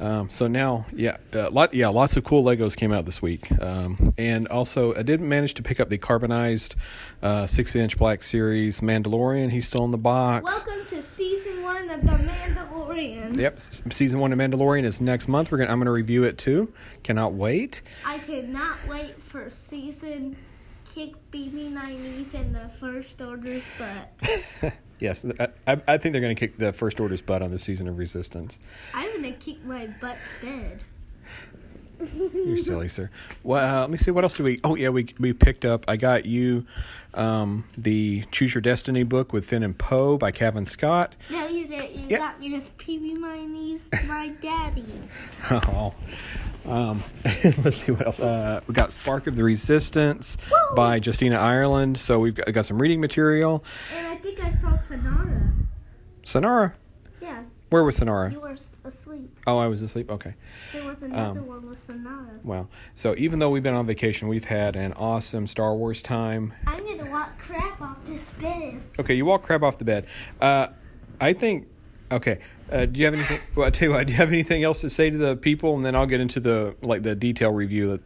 Um, 0.00 0.30
so 0.30 0.46
now, 0.48 0.86
yeah, 0.94 1.18
uh, 1.34 1.50
lot, 1.50 1.74
yeah, 1.74 1.88
lots 1.88 2.16
of 2.16 2.24
cool 2.24 2.42
Legos 2.42 2.74
came 2.74 2.90
out 2.90 3.04
this 3.04 3.20
week, 3.20 3.50
um, 3.60 4.14
and 4.16 4.48
also 4.48 4.94
I 4.94 5.02
did 5.02 5.20
manage 5.20 5.52
to 5.54 5.62
pick 5.62 5.78
up 5.78 5.90
the 5.90 5.98
carbonized 5.98 6.74
uh, 7.22 7.44
six-inch 7.46 7.98
Black 7.98 8.22
Series 8.22 8.80
Mandalorian. 8.80 9.50
He's 9.50 9.66
still 9.66 9.84
in 9.84 9.90
the 9.90 9.98
box. 9.98 10.66
Welcome 10.66 10.86
to 10.86 11.02
season 11.02 11.62
one 11.62 11.90
of 11.90 12.00
The 12.00 12.12
Mandalorian. 12.12 13.36
Yep, 13.36 13.56
s- 13.56 13.82
season 13.90 14.20
one 14.20 14.32
of 14.32 14.38
Mandalorian 14.38 14.84
is 14.84 15.02
next 15.02 15.28
month. 15.28 15.52
We're 15.52 15.58
gonna 15.58 15.70
I'm 15.70 15.78
gonna 15.78 15.92
review 15.92 16.24
it 16.24 16.38
too. 16.38 16.72
Cannot 17.02 17.34
wait. 17.34 17.82
I 18.06 18.18
cannot 18.18 18.78
wait 18.88 19.20
for 19.22 19.50
season 19.50 20.34
kick 20.94 21.14
BB 21.30 21.72
90s 21.72 22.34
and 22.34 22.54
the 22.54 22.68
first 22.80 23.20
order's 23.20 23.64
butt. 23.78 24.72
Yes, 25.00 25.24
I, 25.66 25.80
I 25.88 25.96
think 25.96 26.12
they're 26.12 26.20
gonna 26.20 26.34
kick 26.34 26.58
the 26.58 26.74
First 26.74 27.00
Order's 27.00 27.22
butt 27.22 27.40
on 27.40 27.50
the 27.50 27.58
season 27.58 27.88
of 27.88 27.96
Resistance. 27.96 28.58
I'm 28.92 29.10
gonna 29.14 29.32
kick 29.32 29.64
my 29.64 29.86
butt's 29.98 30.28
bed. 30.42 30.84
You're 32.34 32.56
silly, 32.56 32.88
sir. 32.88 33.10
Well, 33.42 33.80
let 33.82 33.90
me 33.90 33.98
see. 33.98 34.10
What 34.10 34.24
else 34.24 34.36
do 34.36 34.44
we? 34.44 34.60
Oh, 34.64 34.74
yeah, 34.74 34.88
we 34.88 35.12
we 35.18 35.32
picked 35.32 35.64
up. 35.64 35.84
I 35.88 35.96
got 35.96 36.24
you 36.24 36.64
um, 37.14 37.64
the 37.76 38.24
Choose 38.32 38.54
Your 38.54 38.62
Destiny 38.62 39.02
book 39.02 39.32
with 39.32 39.44
Finn 39.44 39.62
and 39.62 39.76
Poe 39.76 40.16
by 40.16 40.30
Cavan 40.30 40.64
Scott. 40.64 41.16
No, 41.30 41.46
you 41.48 41.66
didn't. 41.66 41.94
You 41.94 42.06
Yeah. 42.08 42.18
got 42.18 42.40
me 42.40 42.48
this 42.50 42.68
PB 42.78 43.16
90s, 43.18 44.08
my 44.08 44.28
daddy. 44.40 44.84
Oh, 45.50 45.94
um, 46.66 47.02
let's 47.64 47.78
see 47.78 47.92
what 47.92 48.06
else. 48.06 48.20
Uh, 48.20 48.60
we 48.66 48.74
got 48.74 48.92
Spark 48.92 49.26
of 49.26 49.34
the 49.36 49.42
Resistance 49.44 50.36
Woo! 50.50 50.76
by 50.76 51.00
Justina 51.04 51.36
Ireland. 51.36 51.98
So 51.98 52.18
we've 52.20 52.34
got, 52.34 52.52
got 52.52 52.66
some 52.66 52.80
reading 52.80 53.00
material. 53.00 53.64
And 53.96 54.06
I 54.06 54.16
think 54.16 54.38
I 54.44 54.50
saw 54.50 54.72
Synara. 54.72 55.52
Synara, 56.24 56.74
Yeah, 57.20 57.42
where 57.70 57.82
was 57.82 57.98
Synara? 57.98 58.30
you 58.32 58.40
were 58.40 58.56
asleep. 58.84 59.29
Oh, 59.46 59.58
I 59.58 59.66
was 59.68 59.80
asleep. 59.82 60.10
Okay. 60.10 60.34
There 60.72 60.84
was 60.84 61.02
another 61.02 61.40
Um, 61.40 61.46
one 61.46 61.68
with 61.68 61.86
Synara. 61.86 62.44
Wow. 62.44 62.68
So 62.94 63.14
even 63.16 63.38
though 63.38 63.50
we've 63.50 63.62
been 63.62 63.74
on 63.74 63.86
vacation, 63.86 64.28
we've 64.28 64.44
had 64.44 64.76
an 64.76 64.92
awesome 64.92 65.46
Star 65.46 65.74
Wars 65.74 66.02
time. 66.02 66.52
I'm 66.66 66.84
gonna 66.86 67.10
walk 67.10 67.38
crap 67.38 67.80
off 67.80 67.98
this 68.04 68.30
bed. 68.34 68.80
Okay, 68.98 69.14
you 69.14 69.24
walk 69.24 69.42
crap 69.42 69.62
off 69.62 69.78
the 69.78 69.84
bed. 69.84 70.06
Uh, 70.40 70.68
I 71.20 71.32
think. 71.32 71.68
Okay. 72.12 72.38
Uh, 72.70 72.84
do 72.86 73.00
you 73.00 73.06
have 73.06 73.14
anything? 73.14 73.40
Well, 73.56 73.66
I 73.66 73.70
tell 73.70 73.88
you 73.88 73.94
what. 73.94 74.06
Do 74.06 74.12
you 74.12 74.16
have 74.18 74.28
anything 74.28 74.62
else 74.62 74.82
to 74.82 74.90
say 74.90 75.10
to 75.10 75.16
the 75.18 75.36
people, 75.36 75.74
and 75.74 75.84
then 75.84 75.94
I'll 75.96 76.06
get 76.06 76.20
into 76.20 76.38
the 76.40 76.76
like 76.82 77.02
the 77.02 77.14
detail 77.14 77.50
review. 77.52 77.88
That 77.96 78.02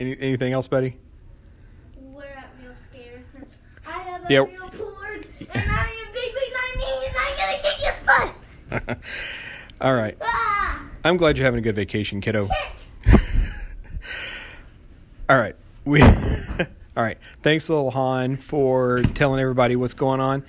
any, 0.00 0.16
anything 0.18 0.52
else, 0.52 0.66
Betty? 0.66 0.96
We're 2.00 2.24
at 2.24 2.50
real 2.62 2.74
scared. 2.74 3.22
I 3.86 3.90
have 3.92 4.24
a 4.28 4.32
Yeah. 4.32 4.38
real 4.40 4.68
board, 4.70 5.26
and 5.40 5.70
I 5.70 5.88
am 5.88 6.06
BB 6.12 6.40
90 6.74 7.06
and 7.06 7.16
I'm 7.18 7.32
gonna 7.36 7.58
kick 7.62 7.78
his 7.84 8.88
butt. 8.88 8.98
All 9.80 9.94
right. 9.94 10.16
I'm 11.04 11.16
glad 11.16 11.36
you're 11.36 11.44
having 11.44 11.58
a 11.58 11.62
good 11.62 11.74
vacation, 11.76 12.20
kiddo. 12.20 12.48
All 15.28 15.36
right. 15.38 15.54
We. 15.84 16.02
All 16.96 17.02
right. 17.02 17.18
Thanks, 17.42 17.68
little 17.68 17.90
Han, 17.90 18.36
for 18.36 18.98
telling 19.14 19.38
everybody 19.40 19.76
what's 19.76 19.92
going 19.94 20.20
on, 20.20 20.44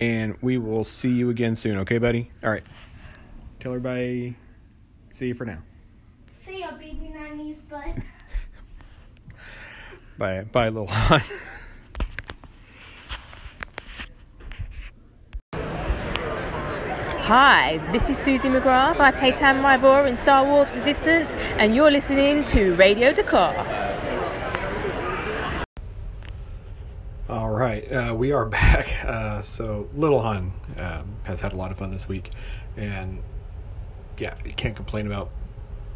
and 0.00 0.36
we 0.42 0.58
will 0.58 0.82
see 0.84 1.10
you 1.10 1.30
again 1.30 1.54
soon. 1.54 1.78
Okay, 1.78 1.98
buddy. 1.98 2.30
All 2.42 2.50
right. 2.50 2.64
Tell 3.60 3.72
everybody. 3.72 4.36
See 5.10 5.28
you 5.28 5.34
for 5.34 5.44
now. 5.44 5.62
See 6.30 6.60
ya, 6.60 6.72
baby 6.72 7.14
90's 7.14 7.58
bud. 7.58 8.02
Bye, 10.18 10.42
bye, 10.42 10.68
little 10.68 10.88
Han. 10.88 11.22
Hi, 17.26 17.78
this 17.92 18.10
is 18.10 18.16
Suzie 18.16 18.50
McGrath. 18.50 18.98
I 18.98 19.12
play 19.12 19.30
Tam 19.30 19.62
Ryvora 19.62 20.08
in 20.08 20.16
Star 20.16 20.44
Wars 20.44 20.72
Resistance, 20.72 21.36
and 21.56 21.72
you're 21.72 21.88
listening 21.88 22.44
to 22.46 22.74
Radio 22.74 23.12
Dakar. 23.12 23.54
All 27.28 27.50
right, 27.50 27.90
uh, 27.92 28.12
we 28.12 28.32
are 28.32 28.44
back. 28.60 29.04
Uh, 29.04 29.40
so, 29.40 29.88
Little 29.94 30.20
Han 30.20 30.52
um, 30.76 31.14
has 31.22 31.40
had 31.40 31.52
a 31.52 31.56
lot 31.56 31.70
of 31.70 31.78
fun 31.78 31.92
this 31.92 32.08
week, 32.08 32.30
and 32.76 33.22
yeah, 34.18 34.34
you 34.44 34.52
can't 34.52 34.74
complain 34.74 35.06
about 35.06 35.30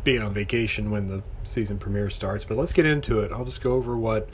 being 0.04 0.22
on 0.22 0.32
vacation 0.32 0.92
when 0.92 1.08
the 1.08 1.24
season 1.42 1.76
premiere 1.76 2.08
starts. 2.08 2.44
But 2.44 2.56
let's 2.56 2.72
get 2.72 2.86
into 2.86 3.18
it. 3.18 3.32
I'll 3.32 3.44
just 3.44 3.62
go 3.62 3.72
over 3.72 3.96
what 3.96 4.28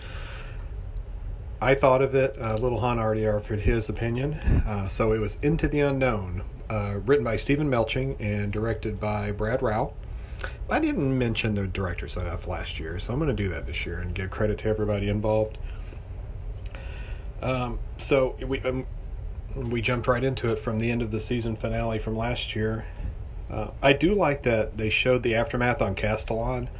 I 1.62 1.74
thought 1.74 2.02
of 2.02 2.14
it. 2.14 2.36
Uh, 2.38 2.56
Little 2.56 2.80
Han 2.80 2.98
already 2.98 3.26
offered 3.26 3.60
his 3.60 3.88
opinion. 3.88 4.34
Uh, 4.34 4.88
so, 4.88 5.14
it 5.14 5.20
was 5.20 5.36
Into 5.36 5.68
the 5.68 5.80
Unknown, 5.80 6.42
uh, 6.72 6.98
written 7.04 7.24
by 7.24 7.36
Steven 7.36 7.70
Melching 7.70 8.16
and 8.18 8.50
directed 8.50 8.98
by 8.98 9.30
Brad 9.30 9.62
Rau. 9.62 9.92
I 10.70 10.80
didn't 10.80 11.16
mention 11.16 11.54
the 11.54 11.66
director's 11.66 12.16
enough 12.16 12.48
last 12.48 12.80
year, 12.80 12.98
so 12.98 13.12
I'm 13.12 13.18
going 13.18 13.34
to 13.34 13.42
do 13.42 13.50
that 13.50 13.66
this 13.66 13.84
year 13.84 13.98
and 13.98 14.14
give 14.14 14.30
credit 14.30 14.58
to 14.58 14.68
everybody 14.68 15.08
involved. 15.08 15.58
Um, 17.42 17.78
so 17.98 18.36
we 18.46 18.60
um, 18.62 18.86
we 19.54 19.82
jumped 19.82 20.06
right 20.08 20.24
into 20.24 20.50
it 20.50 20.58
from 20.58 20.78
the 20.78 20.90
end 20.90 21.02
of 21.02 21.10
the 21.10 21.20
season 21.20 21.56
finale 21.56 21.98
from 21.98 22.16
last 22.16 22.56
year. 22.56 22.86
Uh, 23.50 23.68
I 23.82 23.92
do 23.92 24.14
like 24.14 24.44
that 24.44 24.78
they 24.78 24.88
showed 24.88 25.22
the 25.22 25.34
aftermath 25.34 25.82
on 25.82 25.94
Castilon. 25.94 26.70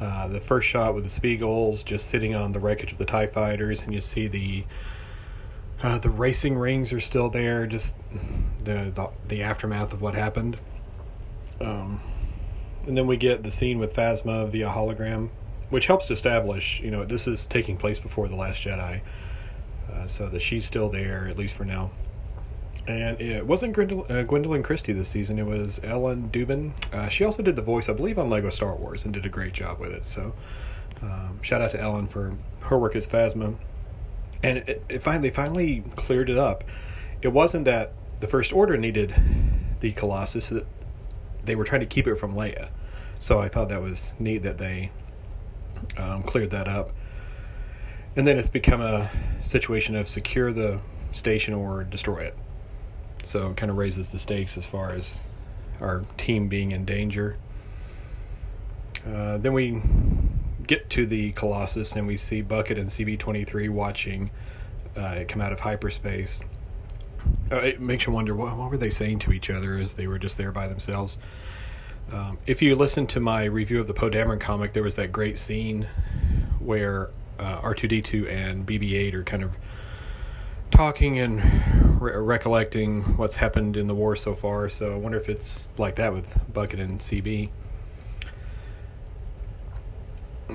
Uh, 0.00 0.26
the 0.26 0.40
first 0.40 0.66
shot 0.66 0.94
with 0.94 1.04
the 1.04 1.10
Spiegels 1.10 1.84
just 1.84 2.08
sitting 2.08 2.34
on 2.34 2.50
the 2.50 2.60
wreckage 2.60 2.92
of 2.92 2.98
the 2.98 3.04
Tie 3.04 3.28
Fighters, 3.28 3.82
and 3.82 3.94
you 3.94 4.00
see 4.00 4.26
the 4.26 4.64
uh, 5.82 5.98
the 5.98 6.10
racing 6.10 6.58
rings 6.58 6.92
are 6.92 7.00
still 7.00 7.30
there. 7.30 7.66
Just 7.66 7.94
the 8.68 9.10
the, 9.28 9.42
aftermath 9.42 9.92
of 9.92 10.02
what 10.02 10.14
happened. 10.14 10.58
Um, 11.60 12.00
and 12.86 12.96
then 12.96 13.06
we 13.06 13.16
get 13.16 13.42
the 13.42 13.50
scene 13.50 13.78
with 13.78 13.94
Phasma 13.94 14.48
via 14.48 14.68
hologram, 14.68 15.30
which 15.70 15.86
helps 15.86 16.06
to 16.06 16.12
establish, 16.12 16.80
you 16.80 16.90
know, 16.90 17.04
this 17.04 17.26
is 17.26 17.46
taking 17.46 17.76
place 17.76 17.98
before 17.98 18.28
the 18.28 18.36
Last 18.36 18.62
Jedi, 18.62 19.00
uh, 19.92 20.06
so 20.06 20.28
that 20.28 20.40
she's 20.40 20.64
still 20.64 20.88
there 20.88 21.26
at 21.28 21.36
least 21.36 21.54
for 21.54 21.64
now. 21.64 21.90
And 22.86 23.20
it 23.20 23.46
wasn't 23.46 23.76
Gwendoline, 23.76 24.10
uh, 24.10 24.24
Gwendoline 24.24 24.64
Christie 24.64 24.92
this 24.92 25.08
season; 25.08 25.38
it 25.38 25.46
was 25.46 25.80
Ellen 25.82 26.30
Dubin. 26.30 26.72
Uh, 26.92 27.08
she 27.08 27.24
also 27.24 27.42
did 27.42 27.56
the 27.56 27.62
voice, 27.62 27.88
I 27.88 27.92
believe, 27.92 28.18
on 28.18 28.30
Lego 28.30 28.50
Star 28.50 28.74
Wars, 28.76 29.04
and 29.04 29.12
did 29.12 29.26
a 29.26 29.28
great 29.28 29.52
job 29.52 29.78
with 29.78 29.92
it. 29.92 30.04
So, 30.04 30.32
um, 31.02 31.42
shout 31.42 31.60
out 31.60 31.70
to 31.72 31.80
Ellen 31.80 32.06
for 32.06 32.34
her 32.60 32.78
work 32.78 32.96
as 32.96 33.06
Phasma. 33.06 33.56
And 34.42 34.58
it, 34.58 34.82
it 34.88 35.02
finally, 35.02 35.30
finally 35.30 35.84
cleared 35.96 36.30
it 36.30 36.38
up. 36.38 36.64
It 37.20 37.28
wasn't 37.28 37.64
that 37.64 37.92
the 38.20 38.26
First 38.26 38.52
Order 38.52 38.76
needed 38.76 39.14
the 39.80 39.92
Colossus; 39.92 40.48
that 40.48 40.66
they 41.44 41.56
were 41.56 41.64
trying 41.64 41.80
to 41.80 41.86
keep 41.86 42.06
it 42.06 42.16
from 42.16 42.34
Leia. 42.34 42.68
So 43.20 43.40
I 43.40 43.48
thought 43.48 43.68
that 43.70 43.82
was 43.82 44.12
neat 44.18 44.38
that 44.38 44.58
they 44.58 44.90
um, 45.96 46.22
cleared 46.22 46.50
that 46.50 46.68
up. 46.68 46.90
And 48.16 48.26
then 48.26 48.38
it's 48.38 48.48
become 48.48 48.80
a 48.80 49.10
situation 49.42 49.96
of 49.96 50.08
secure 50.08 50.52
the 50.52 50.80
station 51.12 51.54
or 51.54 51.84
destroy 51.84 52.18
it. 52.18 52.36
So 53.24 53.50
it 53.50 53.56
kind 53.56 53.70
of 53.70 53.76
raises 53.76 54.10
the 54.10 54.18
stakes 54.18 54.56
as 54.56 54.66
far 54.66 54.90
as 54.90 55.20
our 55.80 56.04
team 56.16 56.48
being 56.48 56.72
in 56.72 56.84
danger. 56.84 57.36
Uh, 59.06 59.38
then 59.38 59.52
we 59.52 59.80
get 60.66 60.90
to 60.90 61.06
the 61.06 61.32
Colossus 61.32 61.94
and 61.96 62.06
we 62.06 62.16
see 62.16 62.42
Bucket 62.42 62.78
and 62.78 62.88
CB 62.88 63.18
23 63.18 63.68
watching 63.68 64.30
uh, 64.96 65.16
it 65.18 65.28
come 65.28 65.40
out 65.40 65.52
of 65.52 65.60
hyperspace. 65.60 66.40
Uh, 67.50 67.56
it 67.56 67.80
makes 67.80 68.06
you 68.06 68.12
wonder 68.12 68.34
what, 68.34 68.56
what 68.56 68.70
were 68.70 68.76
they 68.76 68.90
saying 68.90 69.20
to 69.20 69.32
each 69.32 69.50
other 69.50 69.78
as 69.78 69.94
they 69.94 70.06
were 70.06 70.18
just 70.18 70.36
there 70.36 70.52
by 70.52 70.68
themselves. 70.68 71.18
Um, 72.12 72.38
if 72.46 72.62
you 72.62 72.74
listen 72.74 73.06
to 73.08 73.20
my 73.20 73.44
review 73.44 73.80
of 73.80 73.86
the 73.86 73.94
Poe 73.94 74.10
Dameron 74.10 74.40
comic, 74.40 74.72
there 74.72 74.82
was 74.82 74.96
that 74.96 75.12
great 75.12 75.36
scene 75.38 75.86
where 76.58 77.10
uh, 77.38 77.60
R2D2 77.60 78.30
and 78.30 78.66
BB-8 78.66 79.14
are 79.14 79.24
kind 79.24 79.42
of 79.42 79.56
talking 80.70 81.18
and 81.18 81.42
re- 82.00 82.16
recollecting 82.16 83.02
what's 83.16 83.36
happened 83.36 83.76
in 83.76 83.86
the 83.86 83.94
war 83.94 84.16
so 84.16 84.34
far. 84.34 84.68
So 84.68 84.92
I 84.92 84.96
wonder 84.96 85.18
if 85.18 85.28
it's 85.28 85.68
like 85.78 85.96
that 85.96 86.12
with 86.12 86.52
Bucket 86.52 86.80
and 86.80 86.98
CB. 86.98 87.50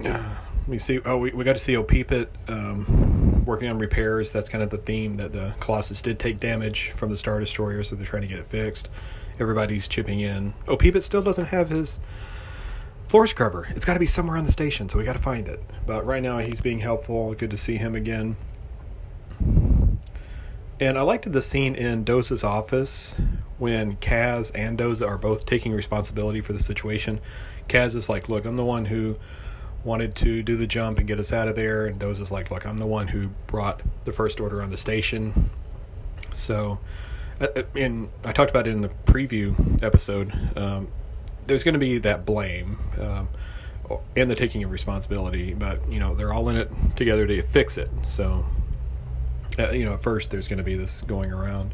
Uh, 0.06 0.36
we 0.68 0.80
see. 0.80 1.00
Oh, 1.06 1.18
we, 1.18 1.32
we 1.32 1.44
got 1.44 1.54
to 1.54 1.62
see 1.62 1.74
Opipit 1.74 2.28
um, 2.48 3.13
working 3.46 3.70
on 3.70 3.78
repairs. 3.80 4.32
That's 4.32 4.50
kind 4.50 4.64
of 4.64 4.70
the 4.70 4.78
theme 4.78 5.16
that 5.16 5.34
the 5.34 5.54
Colossus 5.60 6.02
did 6.02 6.20
take 6.20 6.40
damage 6.40 6.92
from 6.92 7.10
the 7.10 7.18
Star 7.18 7.40
Destroyer, 7.40 7.84
so 7.84 7.96
they're 7.96 8.06
trying 8.06 8.22
to 8.24 8.28
get 8.28 8.40
it 8.40 8.48
fixed. 8.48 8.90
Everybody's 9.40 9.88
chipping 9.88 10.20
in. 10.20 10.54
Oh, 10.68 10.78
Opipit 10.78 11.04
still 11.04 11.22
doesn't 11.22 11.46
have 11.46 11.70
his 11.70 12.00
floor 13.08 13.28
scrubber. 13.28 13.68
It's 13.72 13.86
got 13.86 13.94
to 13.96 14.00
be 14.00 14.08
somewhere 14.08 14.38
on 14.38 14.46
the 14.46 14.52
station, 14.52 14.90
so 14.90 14.98
we 14.98 15.04
got 15.04 15.14
to 15.14 15.22
find 15.22 15.48
it. 15.48 15.62
But 15.86 16.06
right 16.06 16.22
now, 16.22 16.38
he's 16.40 16.62
being 16.62 16.80
helpful. 16.80 17.34
Good 17.34 17.52
to 17.52 17.58
see 17.58 17.78
him 17.78 17.96
again. 17.96 18.36
And 20.80 20.98
I 20.98 21.02
liked 21.02 21.32
the 21.32 21.42
scene 21.42 21.76
in 21.76 22.04
Doza's 22.04 22.44
office 22.44 23.16
when 23.58 23.96
Kaz 23.98 24.52
and 24.56 24.78
Doza 24.78 25.08
are 25.08 25.18
both 25.18 25.46
taking 25.46 25.72
responsibility 25.72 26.42
for 26.42 26.54
the 26.54 26.60
situation. 26.60 27.22
Kaz 27.70 27.96
is 27.96 28.10
like, 28.10 28.28
"Look, 28.28 28.46
I'm 28.46 28.58
the 28.58 28.66
one 28.66 28.86
who 28.86 29.16
wanted 29.84 30.16
to 30.16 30.44
do 30.44 30.56
the 30.56 30.68
jump 30.68 30.98
and 30.98 31.08
get 31.08 31.20
us 31.20 31.34
out 31.34 31.48
of 31.48 31.56
there," 31.56 31.86
and 31.86 32.00
Doza's 32.00 32.32
like, 32.32 32.52
"Look, 32.52 32.66
I'm 32.66 32.78
the 32.78 32.86
one 32.86 33.08
who 33.08 33.30
brought 33.48 33.82
the 34.06 34.14
First 34.14 34.40
Order 34.40 34.62
on 34.62 34.70
the 34.70 34.78
station." 34.78 35.50
So, 36.34 36.80
and 37.76 38.10
I 38.24 38.32
talked 38.32 38.50
about 38.50 38.68
it 38.68 38.72
in 38.72 38.82
the 38.82 38.90
preview 39.06 39.82
episode. 39.84 40.32
Um, 40.58 40.88
there's 41.46 41.64
going 41.64 41.74
to 41.74 41.80
be 41.80 41.98
that 42.00 42.26
blame 42.26 42.78
um, 43.00 43.28
and 44.16 44.30
the 44.30 44.36
taking 44.36 44.64
of 44.64 44.72
responsibility, 44.72 45.54
but 45.54 45.80
you 45.92 46.00
know 46.00 46.16
they're 46.16 46.34
all 46.34 46.50
in 46.50 46.56
it 46.56 46.72
together 46.96 47.28
to 47.28 47.42
fix 47.44 47.78
it. 47.78 47.90
So 48.06 48.46
uh, 49.60 49.72
you 49.72 49.86
know, 49.86 49.94
at 49.94 50.04
first 50.04 50.32
there's 50.32 50.48
going 50.48 50.58
to 50.58 50.64
be 50.64 50.76
this 50.76 51.02
going 51.02 51.32
around. 51.32 51.74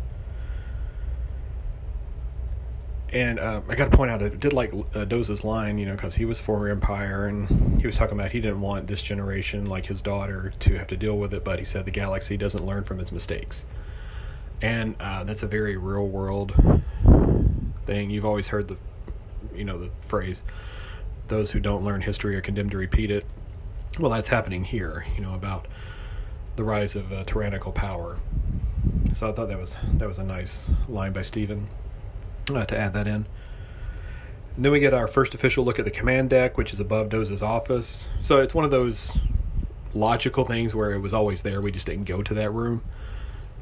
And 3.11 3.39
uh, 3.39 3.61
I 3.67 3.75
got 3.75 3.89
to 3.89 3.97
point 3.97 4.11
out, 4.11 4.21
I 4.21 4.29
did 4.29 4.53
like 4.53 4.71
uh, 4.71 5.05
Doza's 5.05 5.43
line, 5.43 5.79
you 5.79 5.87
know, 5.87 5.95
because 5.95 6.13
he 6.13 6.25
was 6.25 6.39
former 6.39 6.67
Empire, 6.67 7.25
and 7.25 7.81
he 7.81 7.87
was 7.87 7.95
talking 7.95 8.19
about 8.19 8.31
he 8.31 8.39
didn't 8.39 8.61
want 8.61 8.85
this 8.85 9.01
generation, 9.01 9.65
like 9.65 9.85
his 9.85 10.01
daughter, 10.01 10.53
to 10.59 10.77
have 10.77 10.87
to 10.87 10.97
deal 10.97 11.17
with 11.17 11.33
it. 11.33 11.43
But 11.43 11.57
he 11.57 11.65
said 11.65 11.85
the 11.85 11.91
galaxy 11.91 12.37
doesn't 12.37 12.65
learn 12.65 12.83
from 12.83 12.99
its 12.99 13.11
mistakes, 13.11 13.65
and 14.61 14.95
uh, 14.99 15.23
that's 15.23 15.41
a 15.41 15.47
very 15.47 15.75
real 15.75 16.07
world 16.07 16.53
thing. 17.85 18.11
You've 18.11 18.25
always 18.25 18.47
heard 18.47 18.67
the, 18.67 18.77
you 19.55 19.63
know, 19.63 19.79
the 19.79 19.89
phrase, 20.05 20.43
"Those 21.29 21.49
who 21.49 21.59
don't 21.59 21.83
learn 21.83 22.01
history 22.01 22.35
are 22.35 22.41
condemned 22.41 22.71
to 22.71 22.77
repeat 22.77 23.09
it." 23.09 23.25
Well, 23.99 24.11
that's 24.11 24.27
happening 24.27 24.63
here, 24.63 25.03
you 25.15 25.21
know, 25.23 25.33
about 25.33 25.67
the 26.57 26.63
rise 26.63 26.95
of 26.95 27.11
uh, 27.11 27.23
tyrannical 27.23 27.71
power. 27.71 28.19
So 29.15 29.27
I 29.27 29.31
thought 29.31 29.47
that 29.47 29.57
was 29.57 29.77
that 29.93 30.07
was 30.07 30.19
a 30.19 30.23
nice 30.23 30.69
line 30.87 31.11
by 31.11 31.23
Steven 31.23 31.67
uh, 32.57 32.65
to 32.65 32.77
add 32.77 32.93
that 32.93 33.07
in. 33.07 33.25
And 34.55 34.65
then 34.65 34.71
we 34.71 34.79
get 34.79 34.93
our 34.93 35.07
first 35.07 35.33
official 35.33 35.63
look 35.63 35.79
at 35.79 35.85
the 35.85 35.91
command 35.91 36.29
deck, 36.29 36.57
which 36.57 36.73
is 36.73 36.79
above 36.79 37.09
Doza's 37.09 37.41
office. 37.41 38.09
So 38.21 38.39
it's 38.39 38.53
one 38.53 38.65
of 38.65 38.71
those 38.71 39.17
logical 39.93 40.45
things 40.45 40.75
where 40.75 40.91
it 40.91 40.99
was 40.99 41.13
always 41.13 41.43
there. 41.43 41.61
We 41.61 41.71
just 41.71 41.87
didn't 41.87 42.05
go 42.05 42.21
to 42.21 42.33
that 42.35 42.51
room. 42.51 42.81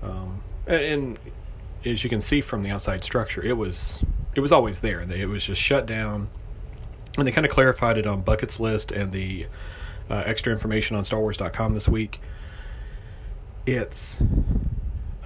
Um, 0.01 0.41
and, 0.65 0.83
and, 0.83 1.19
as 1.85 2.03
you 2.03 2.09
can 2.09 2.19
see 2.19 2.41
from 2.41 2.63
the 2.63 2.71
outside 2.71 3.03
structure, 3.03 3.41
it 3.41 3.55
was 3.55 4.03
it 4.35 4.41
was 4.41 4.51
always 4.51 4.79
there. 4.81 5.01
It 5.01 5.29
was 5.29 5.45
just 5.45 5.61
shut 5.61 5.85
down. 5.85 6.27
And 7.17 7.25
they 7.25 7.31
kind 7.31 7.45
of 7.45 7.51
clarified 7.51 7.97
it 7.97 8.05
on 8.05 8.21
Bucket's 8.21 8.59
list 8.59 8.91
and 8.91 9.11
the 9.11 9.45
uh, 10.09 10.23
extra 10.25 10.51
information 10.51 10.97
on 10.97 11.03
StarWars.com 11.03 11.73
this 11.73 11.87
week 11.87 12.19
it's 13.67 14.19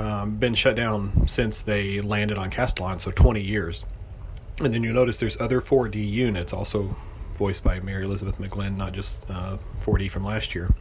um, 0.01 0.37
been 0.37 0.55
shut 0.55 0.75
down 0.75 1.27
since 1.27 1.61
they 1.61 2.01
landed 2.01 2.37
on 2.37 2.49
Castilon, 2.49 2.97
so 2.97 3.11
20 3.11 3.39
years. 3.39 3.85
And 4.59 4.73
then 4.73 4.83
you'll 4.83 4.95
notice 4.95 5.19
there's 5.19 5.39
other 5.39 5.61
4D 5.61 6.11
units, 6.11 6.53
also 6.53 6.95
voiced 7.35 7.63
by 7.63 7.79
Mary 7.81 8.03
Elizabeth 8.03 8.39
McGlynn, 8.39 8.77
not 8.77 8.93
just 8.93 9.29
uh, 9.29 9.57
4D 9.81 10.09
from 10.09 10.25
last 10.25 10.55
year. 10.55 10.73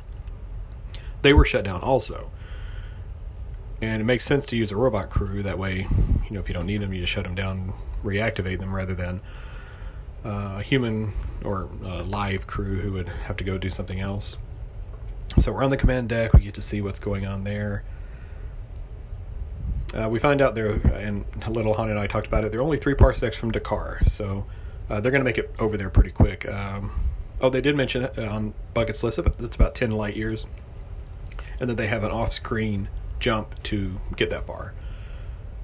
They 1.21 1.35
were 1.35 1.45
shut 1.45 1.65
down 1.65 1.83
also. 1.83 2.31
And 3.83 4.01
it 4.01 4.05
makes 4.05 4.25
sense 4.25 4.47
to 4.47 4.57
use 4.57 4.73
a 4.73 4.77
robot 4.77 5.11
crew. 5.11 5.43
That 5.43 5.59
way, 5.59 5.87
you 5.87 6.31
know, 6.31 6.41
if 6.41 6.49
you 6.49 6.55
don't 6.55 6.67
need 6.67 6.81
them, 6.81 6.93
you 6.95 7.01
just 7.01 7.13
shut 7.13 7.25
them 7.25 7.35
down, 7.35 7.75
reactivate 8.03 8.59
them, 8.59 8.75
rather 8.75 8.95
than 8.95 9.21
uh, 10.25 10.57
a 10.59 10.63
human 10.63 11.13
or 11.45 11.69
a 11.85 12.03
live 12.03 12.47
crew 12.47 12.81
who 12.81 12.93
would 12.93 13.09
have 13.09 13.37
to 13.37 13.45
go 13.45 13.59
do 13.59 13.69
something 13.69 14.01
else. 14.01 14.39
So 15.39 15.53
we're 15.53 15.63
on 15.63 15.71
the 15.71 15.77
command 15.77 16.09
deck. 16.09 16.33
We 16.33 16.41
get 16.41 16.55
to 16.55 16.63
see 16.63 16.81
what's 16.81 16.99
going 16.99 17.27
on 17.27 17.45
there. 17.45 17.85
Uh, 19.95 20.09
we 20.09 20.19
find 20.19 20.41
out 20.41 20.55
there, 20.55 20.71
and 20.95 21.25
Little 21.49 21.75
Han 21.75 21.91
and 21.91 21.99
I 21.99 22.07
talked 22.07 22.27
about 22.27 22.45
it. 22.45 22.53
They're 22.53 22.63
only 22.63 22.77
three 22.77 22.95
parsecs 22.95 23.37
from 23.37 23.51
D'Qar, 23.51 24.09
so 24.09 24.47
uh, 24.89 25.01
they're 25.01 25.11
going 25.11 25.21
to 25.21 25.25
make 25.25 25.39
it 25.39 25.53
over 25.59 25.77
there 25.77 25.91
pretty 25.91 26.13
quick. 26.13 26.49
Um, 26.49 26.93
oh, 27.41 27.51
they 27.51 27.61
did 27.61 27.77
mention 27.77 28.05
it 28.05 28.19
on 28.19 28.55
Bucket's 28.73 29.03
list. 29.03 29.21
But 29.23 29.35
it's 29.41 29.57
about 29.57 29.75
ten 29.75 29.91
light 29.91 30.17
years, 30.17 30.47
and 31.59 31.69
then 31.69 31.77
they 31.77 31.89
have 31.89 32.05
an 32.05 32.11
off-screen 32.11 32.89
jump 33.19 33.61
to 33.65 33.99
get 34.17 34.31
that 34.31 34.47
far. 34.47 34.75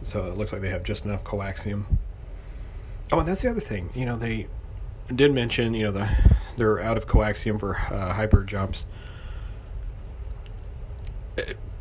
So 0.03 0.25
it 0.27 0.37
looks 0.37 0.53
like 0.53 0.61
they 0.61 0.71
have 0.71 0.83
just 0.83 1.05
enough 1.05 1.23
coaxium. 1.23 1.85
Oh, 3.13 3.21
and 3.21 3.29
that's 3.29 3.43
the 3.43 3.51
other 3.51 3.61
thing. 3.61 3.91
You 3.95 4.07
know, 4.07 4.17
they 4.17 4.49
did 5.15 5.33
mention 5.33 5.73
you 5.73 5.85
know 5.85 5.93
the 5.93 6.09
they're 6.57 6.81
out 6.81 6.97
of 6.97 7.07
coaxium 7.07 7.61
for 7.61 7.77
uh, 7.77 8.13
hyper 8.13 8.43
jumps 8.43 8.87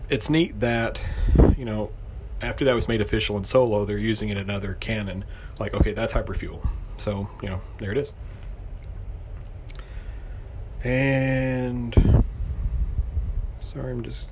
it's 0.09 0.29
neat 0.29 0.59
that 0.59 1.01
you 1.57 1.65
know 1.65 1.89
after 2.41 2.65
that 2.65 2.73
was 2.73 2.87
made 2.87 3.01
official 3.01 3.37
in 3.37 3.43
solo 3.43 3.85
they're 3.85 3.97
using 3.97 4.29
it 4.29 4.37
in 4.37 4.49
other 4.49 4.73
canon. 4.75 5.25
Like 5.59 5.73
okay 5.73 5.93
that's 5.93 6.13
hyperfuel. 6.13 6.67
So 6.97 7.29
you 7.41 7.49
know 7.49 7.61
there 7.79 7.91
it 7.91 7.97
is. 7.97 8.13
And 10.83 12.23
sorry 13.59 13.91
i'm 13.91 14.03
just 14.03 14.31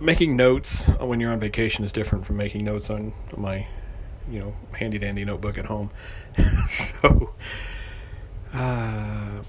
making 0.00 0.36
notes 0.36 0.84
when 1.00 1.18
you're 1.20 1.32
on 1.32 1.40
vacation 1.40 1.84
is 1.84 1.92
different 1.92 2.26
from 2.26 2.36
making 2.36 2.64
notes 2.64 2.90
on 2.90 3.14
my 3.36 3.66
you 4.30 4.38
know 4.38 4.54
handy 4.72 4.98
dandy 4.98 5.24
notebook 5.24 5.58
at 5.58 5.66
home. 5.66 5.90
So 6.68 7.34
uh 8.54 9.42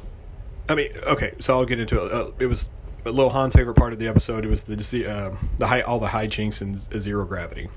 i 0.67 0.73
mean 0.75 0.89
okay 1.05 1.33
so 1.39 1.57
i'll 1.57 1.65
get 1.65 1.79
into 1.79 2.03
it. 2.03 2.11
Uh, 2.11 2.31
it 2.39 2.47
was 2.47 2.69
but 3.05 3.13
Lil 3.13 3.29
Han's 3.29 3.53
favorite 3.53 3.75
part 3.75 3.93
of 3.93 3.99
the 3.99 4.07
episode 4.07 4.45
was 4.47 4.63
the 4.63 5.05
uh, 5.07 5.35
the 5.59 5.67
high 5.67 5.81
all 5.81 5.99
the 5.99 6.07
hijinks 6.07 6.63
in 6.63 6.75
zero 6.75 7.23
gravity. 7.23 7.69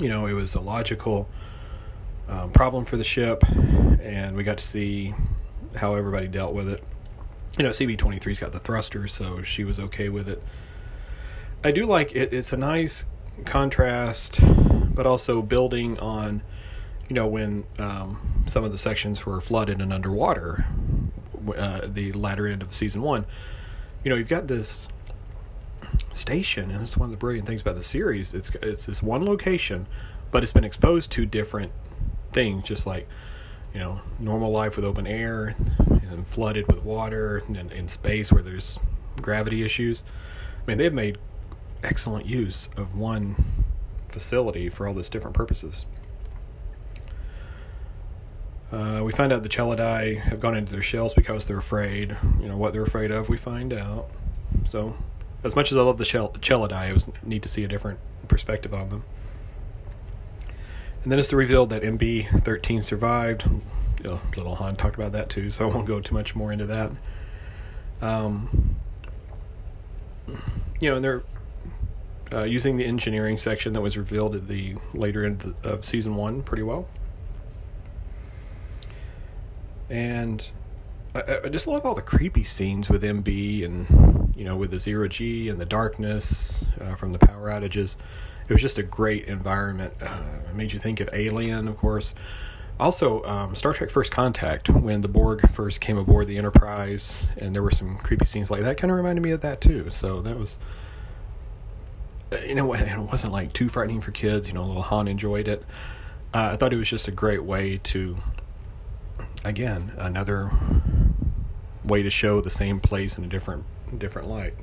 You 0.00 0.08
know, 0.08 0.24
it 0.24 0.32
was 0.32 0.54
a 0.54 0.60
logical 0.60 1.28
um, 2.28 2.50
problem 2.50 2.86
for 2.86 2.96
the 2.96 3.04
ship, 3.04 3.44
and 3.46 4.34
we 4.34 4.44
got 4.44 4.56
to 4.56 4.64
see 4.64 5.14
how 5.76 5.96
everybody 5.96 6.28
dealt 6.28 6.54
with 6.54 6.66
it. 6.66 6.82
You 7.58 7.64
know, 7.64 7.70
CB23's 7.70 8.40
got 8.40 8.52
the 8.52 8.58
thrusters, 8.58 9.12
so 9.12 9.42
she 9.42 9.64
was 9.64 9.78
okay 9.80 10.08
with 10.08 10.30
it. 10.30 10.42
I 11.62 11.70
do 11.70 11.84
like 11.84 12.16
it. 12.16 12.32
It's 12.32 12.54
a 12.54 12.56
nice 12.56 13.04
contrast, 13.44 14.40
but 14.94 15.04
also 15.04 15.42
building 15.42 15.98
on, 15.98 16.40
you 17.08 17.14
know, 17.14 17.26
when 17.26 17.64
um, 17.78 18.44
some 18.46 18.64
of 18.64 18.72
the 18.72 18.78
sections 18.78 19.26
were 19.26 19.42
flooded 19.42 19.82
and 19.82 19.92
underwater, 19.92 20.64
uh, 21.54 21.80
the 21.84 22.12
latter 22.12 22.46
end 22.46 22.62
of 22.62 22.72
season 22.72 23.02
one. 23.02 23.26
You 24.04 24.10
know, 24.10 24.16
you've 24.16 24.28
got 24.28 24.46
this 24.46 24.88
station, 26.14 26.70
and 26.70 26.82
it's 26.82 26.96
one 26.96 27.06
of 27.06 27.10
the 27.10 27.16
brilliant 27.16 27.46
things 27.46 27.62
about 27.62 27.74
the 27.74 27.82
series. 27.82 28.34
It's 28.34 28.50
it's 28.62 28.86
this 28.86 29.02
one 29.02 29.24
location, 29.24 29.86
but 30.30 30.42
it's 30.42 30.52
been 30.52 30.64
exposed 30.64 31.10
to 31.12 31.26
different 31.26 31.72
things, 32.32 32.64
just 32.64 32.86
like 32.86 33.08
you 33.72 33.80
know 33.80 34.00
normal 34.18 34.50
life 34.50 34.76
with 34.76 34.84
open 34.84 35.06
air, 35.06 35.56
and 35.88 36.28
flooded 36.28 36.66
with 36.68 36.82
water, 36.82 37.42
and 37.48 37.72
in 37.72 37.88
space 37.88 38.32
where 38.32 38.42
there's 38.42 38.78
gravity 39.20 39.64
issues. 39.64 40.04
I 40.62 40.70
mean, 40.70 40.78
they've 40.78 40.92
made 40.92 41.18
excellent 41.82 42.26
use 42.26 42.68
of 42.76 42.96
one 42.96 43.36
facility 44.08 44.68
for 44.68 44.86
all 44.86 44.94
these 44.94 45.08
different 45.08 45.36
purposes. 45.36 45.86
Uh, 48.70 49.00
we 49.02 49.12
find 49.12 49.32
out 49.32 49.42
the 49.42 49.48
Chelidai 49.48 50.18
have 50.18 50.40
gone 50.40 50.56
into 50.56 50.72
their 50.72 50.82
shells 50.82 51.14
because 51.14 51.46
they're 51.46 51.58
afraid. 51.58 52.16
You 52.40 52.48
know 52.48 52.56
what 52.56 52.72
they're 52.72 52.82
afraid 52.82 53.10
of. 53.10 53.28
We 53.28 53.36
find 53.38 53.72
out. 53.72 54.10
So, 54.64 54.96
as 55.42 55.56
much 55.56 55.72
as 55.72 55.78
I 55.78 55.82
love 55.82 55.96
the 55.98 56.04
Chel- 56.04 56.32
Chelidai, 56.34 56.90
it 56.90 56.92
was 56.92 57.08
neat 57.22 57.42
to 57.42 57.48
see 57.48 57.64
a 57.64 57.68
different 57.68 57.98
perspective 58.28 58.74
on 58.74 58.90
them. 58.90 59.04
And 61.02 61.12
then 61.12 61.18
it's 61.18 61.32
revealed 61.32 61.70
that 61.70 61.82
MB13 61.82 62.82
survived. 62.82 63.48
Little 64.36 64.54
Han 64.56 64.76
talked 64.76 64.96
about 64.96 65.12
that 65.12 65.30
too, 65.30 65.50
so 65.50 65.68
I 65.68 65.74
won't 65.74 65.86
go 65.86 66.00
too 66.00 66.14
much 66.14 66.34
more 66.34 66.52
into 66.52 66.66
that. 66.66 66.90
Um, 68.00 68.76
you 70.80 70.90
know, 70.90 70.96
and 70.96 71.04
they're 71.04 71.22
uh, 72.32 72.44
using 72.44 72.76
the 72.76 72.84
engineering 72.84 73.38
section 73.38 73.72
that 73.72 73.80
was 73.80 73.96
revealed 73.96 74.36
at 74.36 74.48
the 74.48 74.76
later 74.92 75.24
end 75.24 75.54
of 75.64 75.84
season 75.84 76.14
one 76.14 76.42
pretty 76.42 76.62
well. 76.62 76.86
And 79.90 80.48
I, 81.14 81.38
I, 81.44 81.48
just 81.48 81.66
love 81.66 81.86
all 81.86 81.94
the 81.94 82.02
creepy 82.02 82.44
scenes 82.44 82.90
with 82.90 83.02
MB 83.02 83.64
and 83.64 84.34
you 84.36 84.44
know 84.44 84.56
with 84.56 84.70
the 84.70 84.78
zero 84.78 85.08
G 85.08 85.48
and 85.48 85.60
the 85.60 85.66
darkness 85.66 86.64
uh, 86.80 86.94
from 86.94 87.12
the 87.12 87.18
power 87.18 87.48
outages. 87.48 87.96
It 88.48 88.52
was 88.52 88.62
just 88.62 88.78
a 88.78 88.82
great 88.82 89.26
environment. 89.26 89.94
Uh, 90.00 90.22
it 90.48 90.54
made 90.54 90.72
you 90.72 90.78
think 90.78 91.00
of 91.00 91.10
Alien, 91.12 91.68
of 91.68 91.76
course. 91.76 92.14
Also, 92.80 93.22
um, 93.24 93.54
Star 93.54 93.72
Trek 93.72 93.90
First 93.90 94.12
Contact, 94.12 94.70
when 94.70 95.00
the 95.00 95.08
Borg 95.08 95.48
first 95.50 95.80
came 95.80 95.98
aboard 95.98 96.28
the 96.28 96.38
Enterprise, 96.38 97.26
and 97.36 97.54
there 97.54 97.62
were 97.62 97.72
some 97.72 97.98
creepy 97.98 98.24
scenes 98.24 98.50
like 98.50 98.62
that, 98.62 98.78
kind 98.78 98.90
of 98.90 98.96
reminded 98.96 99.20
me 99.22 99.32
of 99.32 99.40
that 99.40 99.60
too. 99.60 99.90
So 99.90 100.22
that 100.22 100.38
was, 100.38 100.58
uh, 102.32 102.36
you 102.46 102.54
know, 102.54 102.72
it 102.74 102.98
wasn't 102.98 103.32
like 103.32 103.52
too 103.52 103.68
frightening 103.68 104.00
for 104.00 104.12
kids. 104.12 104.46
You 104.46 104.54
know, 104.54 104.64
little 104.64 104.82
Han 104.82 105.08
enjoyed 105.08 105.48
it. 105.48 105.64
Uh, 106.32 106.50
I 106.52 106.56
thought 106.56 106.72
it 106.72 106.76
was 106.76 106.88
just 106.88 107.08
a 107.08 107.10
great 107.10 107.42
way 107.42 107.78
to 107.84 108.16
again 109.48 109.92
another 109.98 110.50
way 111.84 112.02
to 112.02 112.10
show 112.10 112.40
the 112.40 112.50
same 112.50 112.80
place 112.80 113.18
in 113.18 113.24
a 113.24 113.28
different 113.28 113.64
different 113.98 114.28
light. 114.28 114.54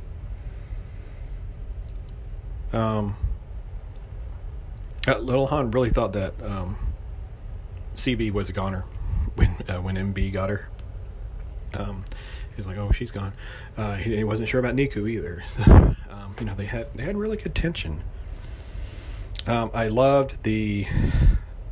Um, 2.72 3.16
uh, 5.08 5.18
Little 5.18 5.48
Han 5.48 5.72
really 5.72 5.90
thought 5.90 6.14
that 6.14 6.34
um, 6.44 6.76
CB 7.96 8.32
was 8.32 8.50
a 8.50 8.54
goner 8.54 8.82
when 9.36 9.50
uh, 9.68 9.82
when 9.82 9.96
MB 9.96 10.32
got 10.32 10.50
her. 10.50 10.70
Um, 11.74 12.06
he 12.52 12.58
was 12.58 12.68
like, 12.68 12.78
"Oh, 12.78 12.92
she's 12.92 13.12
gone." 13.12 13.34
Uh, 13.78 13.96
he, 13.96 14.16
he, 14.16 14.24
wasn't 14.24 14.48
sure 14.48 14.60
about 14.60 14.76
Neeku 14.76 15.10
either. 15.10 15.44
So, 15.50 15.96
um, 16.10 16.36
you 16.40 16.46
know, 16.46 16.56
they 16.56 16.66
had 16.66 16.94
they 16.96 17.04
had 17.04 17.18
really 17.18 17.38
good 17.38 17.56
tension. 17.56 18.02
Um, 19.48 19.72
I 19.74 19.88
loved 19.88 20.44
the 20.44 20.88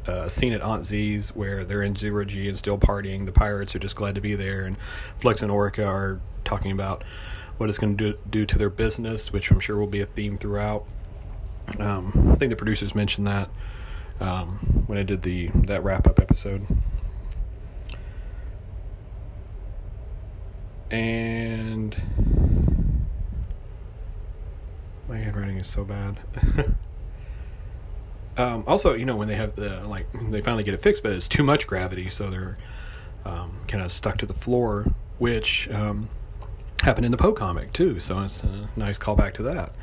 uh, 0.07 0.27
scene 0.27 0.53
at 0.53 0.61
Aunt 0.61 0.85
Z's 0.85 1.35
where 1.35 1.63
they're 1.63 1.83
in 1.83 1.95
zero 1.95 2.25
G 2.25 2.47
and 2.47 2.57
still 2.57 2.77
partying. 2.77 3.25
The 3.25 3.31
pirates 3.31 3.75
are 3.75 3.79
just 3.79 3.95
glad 3.95 4.15
to 4.15 4.21
be 4.21 4.35
there, 4.35 4.61
and 4.61 4.77
Flix 5.19 5.41
and 5.41 5.51
Orka 5.51 5.85
are 5.85 6.19
talking 6.43 6.71
about 6.71 7.03
what 7.57 7.69
it's 7.69 7.77
going 7.77 7.95
to 7.97 8.11
do, 8.11 8.17
do 8.29 8.45
to 8.45 8.57
their 8.57 8.69
business, 8.69 9.31
which 9.31 9.51
I'm 9.51 9.59
sure 9.59 9.77
will 9.77 9.87
be 9.87 10.01
a 10.01 10.05
theme 10.05 10.37
throughout. 10.37 10.85
Um, 11.79 12.31
I 12.31 12.35
think 12.35 12.49
the 12.49 12.55
producers 12.55 12.93
mentioned 12.93 13.27
that 13.27 13.49
um, 14.19 14.83
when 14.87 14.97
I 14.97 15.03
did 15.03 15.21
the 15.21 15.47
that 15.67 15.83
wrap 15.83 16.07
up 16.07 16.19
episode. 16.19 16.65
And 20.91 21.95
my 25.07 25.17
handwriting 25.17 25.57
is 25.57 25.67
so 25.67 25.83
bad. 25.83 26.19
Um, 28.37 28.63
also, 28.65 28.93
you 28.93 29.05
know, 29.05 29.15
when 29.15 29.27
they 29.27 29.35
have 29.35 29.55
the 29.55 29.81
like, 29.87 30.07
they 30.13 30.41
finally 30.41 30.63
get 30.63 30.73
it 30.73 30.81
fixed, 30.81 31.03
but 31.03 31.11
it's 31.11 31.27
too 31.27 31.43
much 31.43 31.67
gravity, 31.67 32.09
so 32.09 32.29
they're 32.29 32.57
um, 33.25 33.51
kind 33.67 33.83
of 33.83 33.91
stuck 33.91 34.17
to 34.19 34.25
the 34.25 34.33
floor, 34.33 34.85
which 35.19 35.69
um, 35.69 36.09
happened 36.81 37.05
in 37.05 37.11
the 37.11 37.17
Poe 37.17 37.33
comic 37.33 37.73
too. 37.73 37.99
So 37.99 38.21
it's 38.23 38.43
a 38.43 38.67
nice 38.75 38.97
callback 38.97 39.33
to 39.35 39.43
that. 39.43 39.73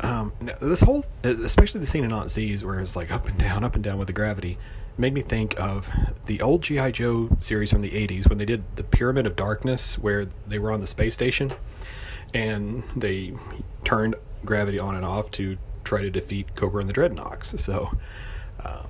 Um, 0.00 0.32
this 0.60 0.80
whole, 0.80 1.04
especially 1.22 1.80
the 1.80 1.86
scene 1.86 2.04
in 2.04 2.12
Aunt 2.12 2.30
Z's 2.30 2.64
where 2.64 2.80
it's 2.80 2.96
like 2.96 3.10
up 3.10 3.28
and 3.28 3.38
down, 3.38 3.64
up 3.64 3.74
and 3.74 3.84
down 3.84 3.98
with 3.98 4.08
the 4.08 4.12
gravity, 4.12 4.58
made 4.98 5.14
me 5.14 5.22
think 5.22 5.58
of 5.58 5.90
the 6.26 6.42
old 6.42 6.62
GI 6.62 6.92
Joe 6.92 7.30
series 7.40 7.70
from 7.70 7.80
the 7.80 7.90
'80s 7.90 8.28
when 8.28 8.38
they 8.38 8.44
did 8.44 8.64
the 8.76 8.84
Pyramid 8.84 9.26
of 9.26 9.36
Darkness, 9.36 9.98
where 9.98 10.26
they 10.46 10.58
were 10.58 10.72
on 10.72 10.80
the 10.80 10.86
space 10.86 11.14
station 11.14 11.52
and 12.34 12.82
they 12.96 13.32
turned 13.84 14.16
gravity 14.44 14.78
on 14.78 14.96
and 14.96 15.04
off 15.04 15.30
to 15.30 15.56
try 15.84 16.02
to 16.02 16.10
defeat 16.10 16.54
Cobra 16.54 16.80
and 16.80 16.88
the 16.88 16.94
Dreadnoks. 16.94 17.58
So 17.58 17.92
uh, 18.62 18.82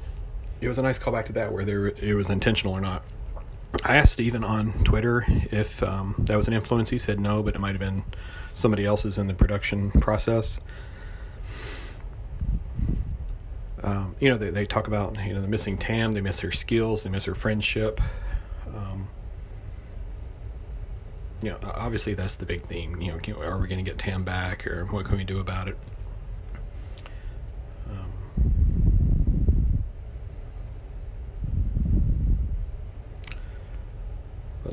it 0.61 0.69
was 0.69 0.79
a 0.79 0.83
nice 0.83 0.99
callback 0.99 1.27
to 1.27 1.33
that, 1.35 1.53
whether 1.53 1.89
it 1.89 2.15
was 2.15 2.31
intentional 2.31 2.75
or 2.75 2.81
not. 2.81 3.05
I 3.85 3.97
asked 3.97 4.13
Steven 4.13 4.45
on 4.45 4.73
Twitter 4.85 5.25
if 5.29 5.83
um, 5.83 6.15
that 6.21 6.37
was 6.37 6.47
an 6.47 6.55
influence. 6.55 6.91
He 6.91 6.99
said 6.99 7.19
no, 7.19 7.43
but 7.43 7.55
it 7.57 7.59
might 7.59 7.73
have 7.73 7.81
been 7.81 8.05
somebody 8.53 8.85
else's 8.85 9.19
in 9.19 9.27
the 9.27 9.35
production 9.35 9.91
process. 9.91 10.61
Um, 13.83 14.15
you 14.21 14.31
know, 14.31 14.39
they, 14.39 14.51
they 14.51 14.65
talk 14.65 14.87
about 14.87 15.17
you 15.27 15.35
know 15.35 15.43
the 15.43 15.49
missing 15.49 15.77
Tam. 15.77 16.13
They 16.13 16.21
miss 16.21 16.41
her 16.41 16.53
skills. 16.53 17.03
They 17.03 17.11
miss 17.11 17.25
her 17.25 17.35
friendship. 17.35 18.01
Um, 18.69 19.09
you 21.43 21.51
know, 21.51 21.59
obviously 21.63 22.15
that's 22.15 22.37
the 22.37 22.47
big 22.47 22.63
theme. 22.63 23.01
You 23.01 23.13
know, 23.13 23.41
are 23.43 23.59
we 23.59 23.69
going 23.69 23.85
to 23.85 23.89
get 23.89 23.99
Tam 23.99 24.25
back, 24.25 24.67
or 24.67 24.87
what 24.87 25.05
can 25.05 25.17
we 25.17 25.25
do 25.25 25.41
about 25.41 25.69
it? 25.69 25.77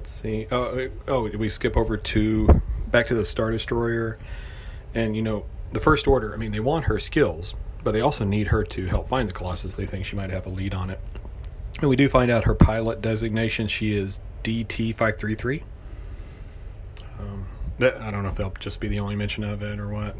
Let's 0.02 0.10
see. 0.10 0.48
Oh, 0.52 0.90
oh, 1.08 1.30
we 1.30 1.48
skip 1.48 1.78
over 1.78 1.96
to 1.96 2.62
back 2.88 3.06
to 3.08 3.14
the 3.14 3.24
Star 3.24 3.52
Destroyer, 3.52 4.18
and 4.96 5.16
you 5.16 5.22
know 5.22 5.46
the 5.74 5.80
First 5.80 6.08
Order. 6.08 6.34
I 6.34 6.38
mean, 6.38 6.52
they 6.52 6.60
want 6.60 6.86
her 6.86 6.98
skills, 6.98 7.54
but 7.84 7.92
they 7.92 8.02
also 8.02 8.26
need 8.26 8.48
her 8.48 8.64
to 8.64 8.88
help 8.88 9.08
find 9.08 9.30
the 9.30 9.34
Colossus. 9.34 9.76
They 9.76 9.86
think 9.86 10.06
she 10.06 10.16
might 10.16 10.32
have 10.32 10.48
a 10.48 10.50
lead 10.50 10.74
on 10.74 10.90
it, 10.90 11.00
and 11.82 11.88
we 11.88 11.96
do 11.96 12.10
find 12.10 12.32
out 12.32 12.46
her 12.46 12.56
pilot 12.56 13.00
designation. 13.00 13.68
She 13.68 13.96
is 13.96 14.22
DT 14.44 14.96
five 14.96 15.18
three 15.18 15.36
three. 15.36 15.62
Um, 17.20 17.46
that 17.78 18.02
I 18.02 18.10
don't 18.10 18.24
know 18.24 18.30
if 18.30 18.36
that'll 18.38 18.54
just 18.60 18.80
be 18.80 18.88
the 18.88 19.02
only 19.02 19.16
mention 19.16 19.44
of 19.44 19.62
it 19.62 19.80
or 19.80 19.88
what, 19.90 20.16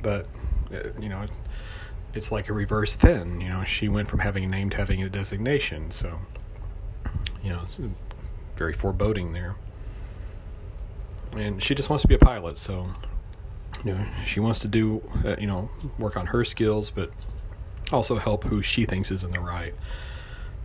but 0.00 0.26
uh, 0.72 0.88
you 0.98 1.10
know, 1.10 1.26
it's 2.14 2.32
like 2.32 2.48
a 2.48 2.54
reverse 2.54 2.96
Finn. 2.96 3.42
You 3.42 3.50
know, 3.50 3.62
she 3.64 3.90
went 3.90 4.08
from 4.08 4.20
having 4.20 4.44
a 4.44 4.48
name 4.48 4.70
to 4.70 4.78
having 4.78 5.02
a 5.02 5.10
designation. 5.10 5.90
So, 5.90 6.18
you 7.44 7.50
know, 7.50 7.60
very 8.56 8.72
foreboding 8.72 9.32
there. 9.32 9.56
And 11.32 11.62
she 11.62 11.74
just 11.74 11.88
wants 11.88 12.02
to 12.02 12.08
be 12.08 12.14
a 12.14 12.18
pilot, 12.18 12.58
so 12.58 12.86
you 13.84 13.94
know 13.94 14.06
she 14.26 14.38
wants 14.40 14.58
to 14.60 14.68
do 14.68 15.02
uh, 15.24 15.36
you 15.38 15.46
know 15.46 15.70
work 15.98 16.16
on 16.16 16.26
her 16.26 16.44
skills, 16.44 16.90
but 16.90 17.10
also 17.90 18.16
help 18.16 18.44
who 18.44 18.62
she 18.62 18.84
thinks 18.84 19.10
is 19.10 19.24
in 19.24 19.30
the 19.30 19.40
right. 19.40 19.74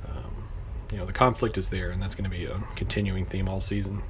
Um, 0.10 0.50
you 0.92 0.98
know 0.98 1.06
the 1.06 1.14
conflict 1.14 1.58
is 1.58 1.70
there, 1.70 1.90
and 1.92 2.04
that's 2.04 2.16
going 2.16 2.30
to 2.30 2.36
be 2.36 2.46
a 2.46 2.60
continuing 2.76 3.26
theme 3.26 3.48
all 3.48 3.62
season. 3.62 4.04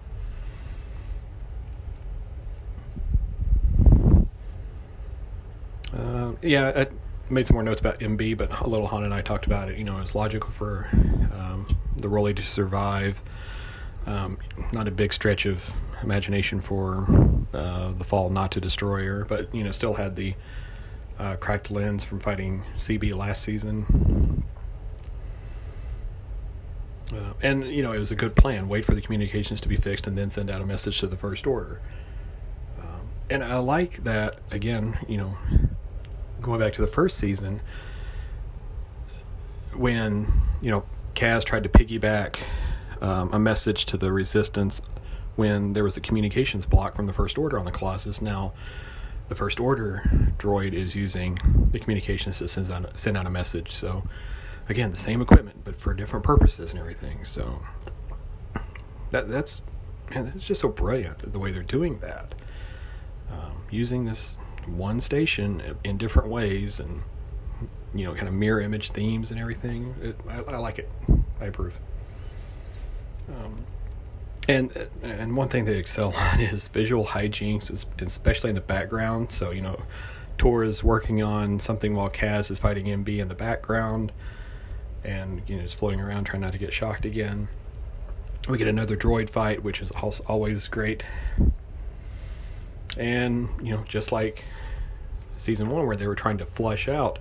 Uh, 5.95 6.33
yeah, 6.41 6.71
I 6.75 6.87
made 7.29 7.47
some 7.47 7.55
more 7.55 7.63
notes 7.63 7.79
about 7.79 7.99
MB, 7.99 8.37
but 8.37 8.61
a 8.61 8.67
little 8.67 8.87
Han 8.87 9.03
and 9.03 9.13
I 9.13 9.21
talked 9.21 9.45
about 9.45 9.69
it. 9.69 9.77
You 9.77 9.83
know, 9.83 9.97
it's 9.97 10.15
logical 10.15 10.49
for 10.49 10.87
um, 10.93 11.67
the 11.95 12.07
R'oli 12.07 12.35
to 12.35 12.43
survive. 12.43 13.21
Um, 14.07 14.37
not 14.71 14.87
a 14.87 14.91
big 14.91 15.11
stretch 15.11 15.45
of 15.45 15.69
imagination 16.01 16.61
for 16.61 17.05
uh, 17.53 17.91
the 17.91 18.05
fall 18.05 18.29
not 18.29 18.51
to 18.53 18.61
destroy 18.61 19.03
her, 19.05 19.25
but 19.25 19.53
you 19.53 19.63
know, 19.63 19.71
still 19.71 19.93
had 19.93 20.15
the 20.15 20.33
uh, 21.19 21.35
cracked 21.35 21.69
lens 21.69 22.05
from 22.05 22.19
fighting 22.19 22.63
CB 22.77 23.13
last 23.13 23.43
season. 23.43 24.43
Uh, 27.13 27.33
and 27.41 27.65
you 27.65 27.83
know, 27.83 27.91
it 27.91 27.99
was 27.99 28.11
a 28.11 28.15
good 28.15 28.35
plan. 28.35 28.69
Wait 28.69 28.85
for 28.85 28.95
the 28.95 29.01
communications 29.01 29.59
to 29.61 29.67
be 29.67 29.75
fixed, 29.75 30.07
and 30.07 30.17
then 30.17 30.29
send 30.29 30.49
out 30.49 30.61
a 30.61 30.65
message 30.65 30.99
to 30.99 31.07
the 31.07 31.17
first 31.17 31.45
order. 31.45 31.81
Um, 32.79 33.07
and 33.29 33.43
I 33.43 33.57
like 33.57 34.03
that 34.05 34.39
again. 34.51 34.97
You 35.07 35.17
know, 35.17 35.37
going 36.41 36.59
back 36.59 36.73
to 36.73 36.81
the 36.81 36.87
first 36.87 37.17
season, 37.17 37.61
when 39.73 40.27
you 40.61 40.71
know 40.71 40.85
Kaz 41.15 41.43
tried 41.43 41.63
to 41.63 41.69
piggyback 41.69 42.37
um, 43.01 43.29
a 43.33 43.39
message 43.39 43.85
to 43.87 43.97
the 43.97 44.11
Resistance 44.11 44.81
when 45.35 45.73
there 45.73 45.83
was 45.83 45.97
a 45.97 46.01
communications 46.01 46.65
block 46.65 46.95
from 46.95 47.05
the 47.05 47.13
First 47.13 47.37
Order 47.37 47.59
on 47.59 47.65
the 47.65 47.71
Colossus. 47.71 48.21
Now, 48.21 48.53
the 49.29 49.35
First 49.35 49.59
Order 49.59 50.03
droid 50.37 50.73
is 50.73 50.95
using 50.95 51.37
the 51.71 51.79
communications 51.79 52.39
to 52.39 52.47
send 52.47 52.71
out, 52.71 52.97
send 52.97 53.17
out 53.17 53.25
a 53.25 53.29
message. 53.29 53.71
So, 53.71 54.03
again, 54.69 54.89
the 54.89 54.97
same 54.97 55.21
equipment, 55.21 55.63
but 55.63 55.75
for 55.75 55.93
different 55.93 56.25
purposes 56.25 56.71
and 56.71 56.79
everything. 56.79 57.25
So, 57.25 57.61
that 59.11 59.29
that's 59.29 59.61
man, 60.13 60.31
it's 60.35 60.45
just 60.45 60.61
so 60.61 60.69
brilliant 60.69 61.31
the 61.31 61.39
way 61.39 61.51
they're 61.51 61.63
doing 61.63 61.99
that, 61.99 62.33
um, 63.31 63.63
using 63.69 64.05
this 64.05 64.37
one 64.65 64.99
station 64.99 65.77
in 65.83 65.97
different 65.97 66.29
ways 66.29 66.79
and 66.79 67.01
you 67.93 68.05
know 68.05 68.13
kind 68.13 68.27
of 68.27 68.33
mirror 68.33 68.61
image 68.61 68.91
themes 68.91 69.31
and 69.31 69.39
everything. 69.39 69.95
It, 70.01 70.15
I, 70.29 70.51
I, 70.51 70.57
like 70.57 70.79
it. 70.79 70.89
I 71.39 71.45
approve. 71.45 71.79
Um, 73.29 73.59
and 74.47 74.89
and 75.03 75.35
one 75.35 75.49
thing 75.49 75.65
they 75.65 75.77
excel 75.77 76.13
on 76.17 76.39
is 76.39 76.67
visual 76.67 77.05
hijinks, 77.05 77.85
especially 78.01 78.49
in 78.49 78.55
the 78.55 78.61
background. 78.61 79.31
So 79.31 79.51
you 79.51 79.61
know, 79.61 79.81
Tor 80.37 80.63
is 80.63 80.83
working 80.83 81.21
on 81.21 81.59
something 81.59 81.95
while 81.95 82.09
Kaz 82.09 82.49
is 82.51 82.59
fighting 82.59 82.85
MB 82.85 83.19
in 83.19 83.27
the 83.27 83.35
background, 83.35 84.11
and 85.03 85.41
you 85.47 85.57
know 85.57 85.63
is 85.63 85.73
floating 85.73 86.01
around 86.01 86.25
trying 86.25 86.41
not 86.41 86.53
to 86.53 86.57
get 86.57 86.73
shocked 86.73 87.05
again. 87.05 87.47
We 88.49 88.57
get 88.57 88.67
another 88.67 88.95
droid 88.95 89.29
fight, 89.29 89.63
which 89.63 89.81
is 89.81 89.91
always 89.91 90.67
great. 90.67 91.03
And 92.97 93.49
you 93.61 93.73
know, 93.73 93.83
just 93.87 94.11
like 94.11 94.45
season 95.35 95.69
one, 95.69 95.85
where 95.85 95.97
they 95.97 96.07
were 96.07 96.15
trying 96.15 96.37
to 96.37 96.45
flush 96.45 96.87
out 96.87 97.19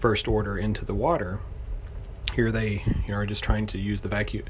First 0.00 0.26
Order 0.26 0.58
into 0.58 0.84
the 0.84 0.94
water, 0.94 1.38
here 2.34 2.50
they 2.50 2.82
you 2.86 3.08
know, 3.08 3.14
are 3.14 3.26
just 3.26 3.44
trying 3.44 3.66
to 3.68 3.78
use 3.78 4.00
the 4.00 4.08
vacuum 4.08 4.44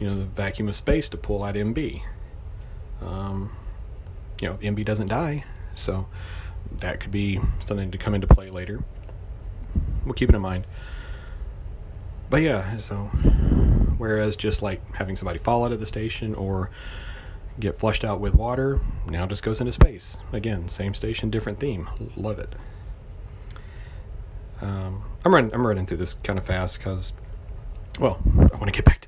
you 0.00 0.08
know, 0.08 0.18
the 0.18 0.24
vacuum 0.24 0.68
of 0.68 0.74
space 0.74 1.08
to 1.10 1.16
pull 1.16 1.44
out 1.44 1.54
MB. 1.54 2.02
Um, 3.02 3.54
you 4.40 4.48
know, 4.48 4.54
MB 4.56 4.84
doesn't 4.84 5.08
die, 5.08 5.44
so 5.74 6.06
that 6.78 7.00
could 7.00 7.10
be 7.10 7.38
something 7.60 7.90
to 7.90 7.98
come 7.98 8.14
into 8.14 8.26
play 8.26 8.48
later. 8.48 8.82
We'll 10.04 10.14
keep 10.14 10.30
it 10.30 10.34
in 10.34 10.40
mind. 10.40 10.66
But 12.30 12.42
yeah, 12.42 12.78
so 12.78 12.96
whereas 13.98 14.36
just 14.36 14.62
like 14.62 14.80
having 14.94 15.16
somebody 15.16 15.38
fall 15.38 15.64
out 15.64 15.72
of 15.72 15.80
the 15.80 15.86
station 15.86 16.34
or 16.34 16.70
get 17.58 17.78
flushed 17.78 18.04
out 18.04 18.20
with 18.20 18.34
water, 18.34 18.80
now 19.06 19.26
just 19.26 19.42
goes 19.42 19.60
into 19.60 19.72
space. 19.72 20.16
Again, 20.32 20.68
same 20.68 20.94
station, 20.94 21.30
different 21.30 21.60
theme. 21.60 21.88
Love 22.16 22.38
it. 22.38 22.54
Um, 24.62 25.02
I'm 25.24 25.34
running. 25.34 25.52
I'm 25.52 25.66
running 25.66 25.86
through 25.86 25.98
this 25.98 26.14
kind 26.22 26.38
of 26.38 26.44
fast 26.46 26.78
because 26.78 27.12
well, 27.98 28.22
I 28.36 28.56
want 28.56 28.66
to 28.66 28.72
get 28.72 28.84
back. 28.84 28.99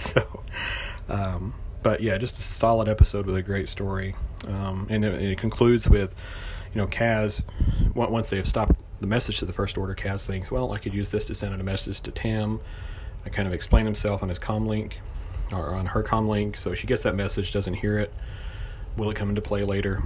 so, 0.14 0.42
um, 1.10 1.52
but 1.82 2.00
yeah, 2.00 2.16
just 2.16 2.38
a 2.38 2.42
solid 2.42 2.88
episode 2.88 3.26
with 3.26 3.36
a 3.36 3.42
great 3.42 3.68
story. 3.68 4.14
Um, 4.48 4.86
and 4.88 5.04
it, 5.04 5.22
it, 5.22 5.38
concludes 5.38 5.90
with, 5.90 6.14
you 6.74 6.80
know, 6.80 6.86
Kaz, 6.86 7.42
once 7.94 8.30
they 8.30 8.38
have 8.38 8.46
stopped 8.46 8.80
the 9.00 9.06
message 9.06 9.38
to 9.40 9.44
the 9.44 9.52
First 9.52 9.76
Order, 9.76 9.94
Kaz 9.94 10.26
thinks, 10.26 10.50
well, 10.50 10.72
I 10.72 10.78
could 10.78 10.94
use 10.94 11.10
this 11.10 11.26
to 11.26 11.34
send 11.34 11.52
out 11.52 11.60
a 11.60 11.64
message 11.64 12.00
to 12.02 12.10
Tim. 12.10 12.60
I 13.26 13.28
kind 13.28 13.46
of 13.46 13.52
explain 13.52 13.84
himself 13.84 14.22
on 14.22 14.30
his 14.30 14.38
com 14.38 14.66
link, 14.66 15.00
or 15.52 15.74
on 15.74 15.84
her 15.84 16.02
com 16.02 16.28
link, 16.28 16.56
so 16.56 16.74
she 16.74 16.86
gets 16.86 17.02
that 17.02 17.14
message, 17.14 17.52
doesn't 17.52 17.74
hear 17.74 17.98
it. 17.98 18.10
Will 18.96 19.10
it 19.10 19.16
come 19.16 19.28
into 19.28 19.42
play 19.42 19.60
later? 19.60 20.02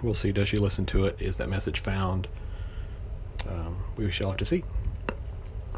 We'll 0.00 0.14
see. 0.14 0.30
Does 0.30 0.48
she 0.48 0.58
listen 0.58 0.86
to 0.86 1.06
it? 1.06 1.16
Is 1.20 1.38
that 1.38 1.48
message 1.48 1.80
found? 1.80 2.28
Um, 3.48 3.78
we 3.96 4.08
shall 4.12 4.28
have 4.28 4.38
to 4.38 4.44
see. 4.44 4.62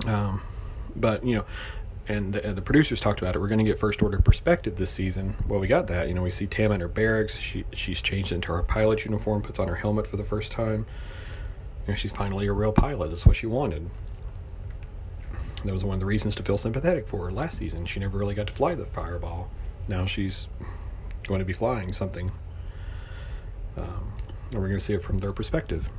Um, 0.05 0.43
but 0.95 1.25
you 1.25 1.37
know, 1.37 1.45
and 2.09 2.33
the, 2.33 2.53
the, 2.53 2.63
producers 2.63 3.01
talked 3.01 3.21
about 3.21 3.35
it. 3.35 3.41
We're 3.41 3.49
going 3.49 3.59
to 3.59 3.65
get 3.65 3.79
first 3.79 4.03
order 4.03 4.21
perspective 4.21 4.77
this 4.77 4.91
season. 4.91 5.35
Well, 5.49 5.59
we 5.59 5.67
got 5.67 5.89
that. 5.89 6.09
You 6.09 6.15
know, 6.15 6.23
we 6.23 6.31
see 6.31 6.47
Tam 6.47 6.73
in 6.73 6.81
her 6.81 6.89
barracks. 6.89 7.39
She 7.39 7.65
she's 7.73 8.01
changed 8.01 8.33
into 8.33 8.53
her 8.53 8.63
pilot 8.63 9.05
uniform, 9.05 9.43
puts 9.43 9.59
on 9.59 9.69
her 9.69 9.75
helmet 9.75 10.07
for 10.07 10.17
the 10.17 10.25
first 10.25 10.53
time. 10.53 10.87
You 11.87 11.93
know, 11.93 11.95
she's 11.97 12.13
finally 12.13 12.47
a 12.47 12.53
real 12.53 12.73
pilot. 12.73 13.11
That's 13.11 13.27
what 13.27 13.37
she 13.37 13.47
wanted. 13.47 13.89
That 15.65 15.73
was 15.73 15.85
one 15.85 15.95
of 15.95 16.01
the 16.01 16.07
reasons 16.07 16.35
to 16.37 16.43
feel 16.43 16.59
sympathetic 16.59 17.09
for 17.09 17.25
her 17.25 17.31
last 17.31 17.59
season. 17.59 17.87
She 17.87 17.99
never 17.99 18.19
really 18.19 18.35
got 18.35 18.47
to 18.47 18.53
fly 18.53 18.75
the 18.75 18.85
Fireball. 18.85 19.51
Now 19.89 20.07
she's 20.07 20.49
going 21.25 21.41
to 21.41 21.45
be 21.45 21.53
flying 21.53 21.93
something. 21.93 22.31
Um, 23.77 24.13
and 24.51 24.61
we're 24.61 24.69
going 24.69 24.79
to 24.79 24.85
see 24.85 24.95
it 24.95 25.03
from 25.03 25.19
their 25.19 25.33
perspective. 25.33 25.91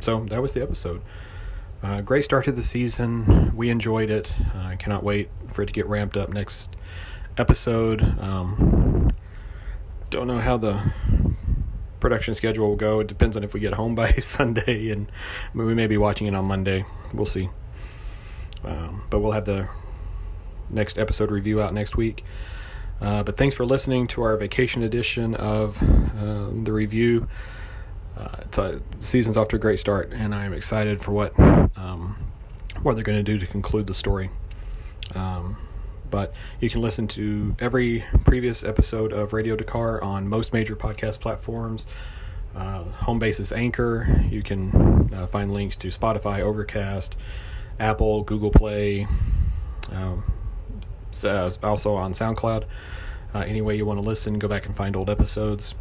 So 0.00 0.24
that 0.26 0.40
was 0.42 0.52
the 0.52 0.62
episode. 0.62 1.02
Uh, 1.80 2.00
great 2.00 2.24
start 2.24 2.44
to 2.44 2.52
the 2.52 2.62
season. 2.62 3.54
We 3.56 3.70
enjoyed 3.70 4.10
it. 4.10 4.32
I 4.54 4.72
uh, 4.72 4.76
cannot 4.76 5.04
wait 5.04 5.30
for 5.52 5.62
it 5.62 5.66
to 5.66 5.72
get 5.72 5.86
ramped 5.86 6.16
up 6.16 6.28
next 6.28 6.74
episode. 7.36 8.02
Um, 8.20 9.08
don't 10.10 10.26
know 10.26 10.40
how 10.40 10.56
the 10.56 10.82
production 12.00 12.34
schedule 12.34 12.68
will 12.68 12.76
go. 12.76 13.00
It 13.00 13.06
depends 13.06 13.36
on 13.36 13.44
if 13.44 13.54
we 13.54 13.60
get 13.60 13.74
home 13.74 13.94
by 13.94 14.10
Sunday, 14.18 14.90
and 14.90 15.10
we 15.54 15.74
may 15.74 15.86
be 15.86 15.96
watching 15.96 16.26
it 16.26 16.34
on 16.34 16.46
Monday. 16.46 16.84
We'll 17.14 17.26
see. 17.26 17.48
Um, 18.64 19.04
but 19.08 19.20
we'll 19.20 19.32
have 19.32 19.44
the 19.44 19.68
next 20.70 20.98
episode 20.98 21.30
review 21.30 21.62
out 21.62 21.72
next 21.72 21.96
week. 21.96 22.24
Uh, 23.00 23.22
but 23.22 23.36
thanks 23.36 23.54
for 23.54 23.64
listening 23.64 24.08
to 24.08 24.22
our 24.22 24.36
vacation 24.36 24.82
edition 24.82 25.34
of 25.36 25.80
uh, 25.80 26.50
the 26.64 26.72
review 26.72 27.28
uh, 28.18 28.36
it's 28.40 28.58
a, 28.58 28.80
season's 28.98 29.36
off 29.36 29.48
to 29.48 29.56
a 29.56 29.58
great 29.58 29.78
start, 29.78 30.12
and 30.12 30.34
I'm 30.34 30.52
excited 30.52 31.00
for 31.00 31.12
what 31.12 31.38
um, 31.38 32.16
what 32.82 32.94
they're 32.94 33.04
going 33.04 33.18
to 33.18 33.22
do 33.22 33.38
to 33.38 33.46
conclude 33.46 33.86
the 33.86 33.94
story. 33.94 34.30
Um, 35.14 35.56
but 36.10 36.34
you 36.60 36.68
can 36.68 36.80
listen 36.80 37.06
to 37.08 37.54
every 37.60 38.04
previous 38.24 38.64
episode 38.64 39.12
of 39.12 39.32
Radio 39.32 39.56
Dakar 39.56 40.02
on 40.02 40.28
most 40.28 40.52
major 40.52 40.74
podcast 40.74 41.20
platforms. 41.20 41.86
Uh, 42.56 42.84
home 42.84 43.22
is 43.22 43.52
Anchor. 43.52 44.24
You 44.30 44.42
can 44.42 45.10
uh, 45.14 45.26
find 45.28 45.52
links 45.52 45.76
to 45.76 45.88
Spotify, 45.88 46.40
Overcast, 46.40 47.14
Apple, 47.78 48.22
Google 48.24 48.50
Play, 48.50 49.06
um, 49.92 50.24
also 51.62 51.94
on 51.94 52.12
SoundCloud. 52.12 52.64
Uh, 53.34 53.40
any 53.40 53.60
way 53.60 53.76
you 53.76 53.84
want 53.86 54.00
to 54.00 54.08
listen, 54.08 54.38
go 54.38 54.48
back 54.48 54.66
and 54.66 54.74
find 54.74 54.96
old 54.96 55.10
episodes. 55.10 55.74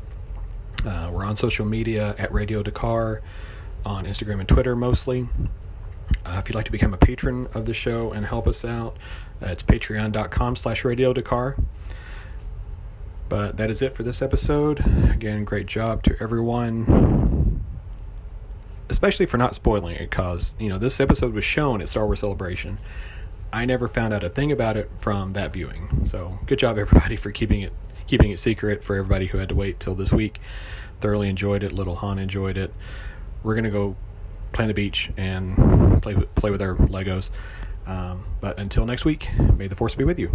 Uh, 0.86 1.10
we're 1.12 1.26
on 1.26 1.36
social 1.36 1.66
media 1.66 2.16
at 2.18 2.32
Radio 2.32 2.64
Dakar, 2.64 3.22
on 3.86 4.06
Instagram 4.06 4.40
and 4.40 4.48
Twitter 4.48 4.76
mostly. 4.76 5.28
Uh, 6.26 6.38
if 6.38 6.48
you'd 6.48 6.56
like 6.56 6.66
to 6.66 6.72
become 6.72 6.94
a 6.94 6.98
patron 6.98 7.48
of 7.54 7.66
the 7.66 7.74
show 7.74 8.12
and 8.12 8.26
help 8.26 8.48
us 8.48 8.64
out, 8.64 8.98
uh, 9.42 9.48
it's 9.48 9.64
patreon.com 9.64 10.56
slash 10.56 10.86
Radio 10.86 11.14
Dakar. 11.14 11.58
But 13.30 13.58
that 13.58 13.70
is 13.70 13.82
it 13.82 13.94
for 13.94 14.04
this 14.04 14.22
episode. 14.22 14.80
Again, 15.12 15.44
great 15.44 15.66
job 15.66 16.04
to 16.04 16.16
everyone, 16.22 17.62
especially 18.90 19.26
for 19.26 19.38
not 19.38 19.54
spoiling 19.54 19.96
it, 19.96 20.10
because 20.10 20.56
you 20.60 20.70
know 20.70 20.78
this 20.78 21.02
episode 21.02 21.34
was 21.34 21.44
shown 21.44 21.82
at 21.82 21.90
Star 21.90 22.06
Wars 22.06 22.22
Celebration. 22.22 22.80
I 23.52 23.66
never 23.66 23.88
found 23.88 24.14
out 24.14 24.24
a 24.24 24.30
thing 24.30 24.52
about 24.52 24.78
it 24.78 24.90
from 25.00 25.34
that 25.34 25.52
viewing. 25.52 26.04
So 26.06 26.40
good 26.46 26.60
job, 26.60 26.78
everybody, 26.78 27.16
for 27.18 27.32
keeping 27.32 27.62
it 27.62 27.74
keeping 28.08 28.32
it 28.32 28.40
secret 28.40 28.84
for 28.84 28.96
everybody 28.96 29.28
who 29.28 29.38
had 29.38 29.50
to 29.50 29.56
wait 29.56 29.80
till 29.80 29.96
this 29.96 30.12
week. 30.12 30.40
Thoroughly 31.00 31.30
enjoyed 31.30 31.64
it. 31.64 31.72
Little 31.72 31.98
Han 31.98 32.18
enjoyed 32.20 32.58
it. 32.58 32.74
We're 33.44 33.56
gonna 33.56 33.70
go 33.70 33.96
play 34.52 34.64
on 34.64 34.68
the 34.68 34.74
beach 34.74 35.12
and 35.18 36.02
play 36.02 36.16
with, 36.16 36.34
play 36.36 36.50
with 36.50 36.62
our 36.62 36.76
Legos. 36.76 37.30
Um, 37.86 38.26
but 38.42 38.60
until 38.60 38.86
next 38.86 39.06
week, 39.06 39.30
may 39.56 39.68
the 39.68 39.76
force 39.76 39.96
be 39.96 40.04
with 40.04 40.20
you. 40.20 40.30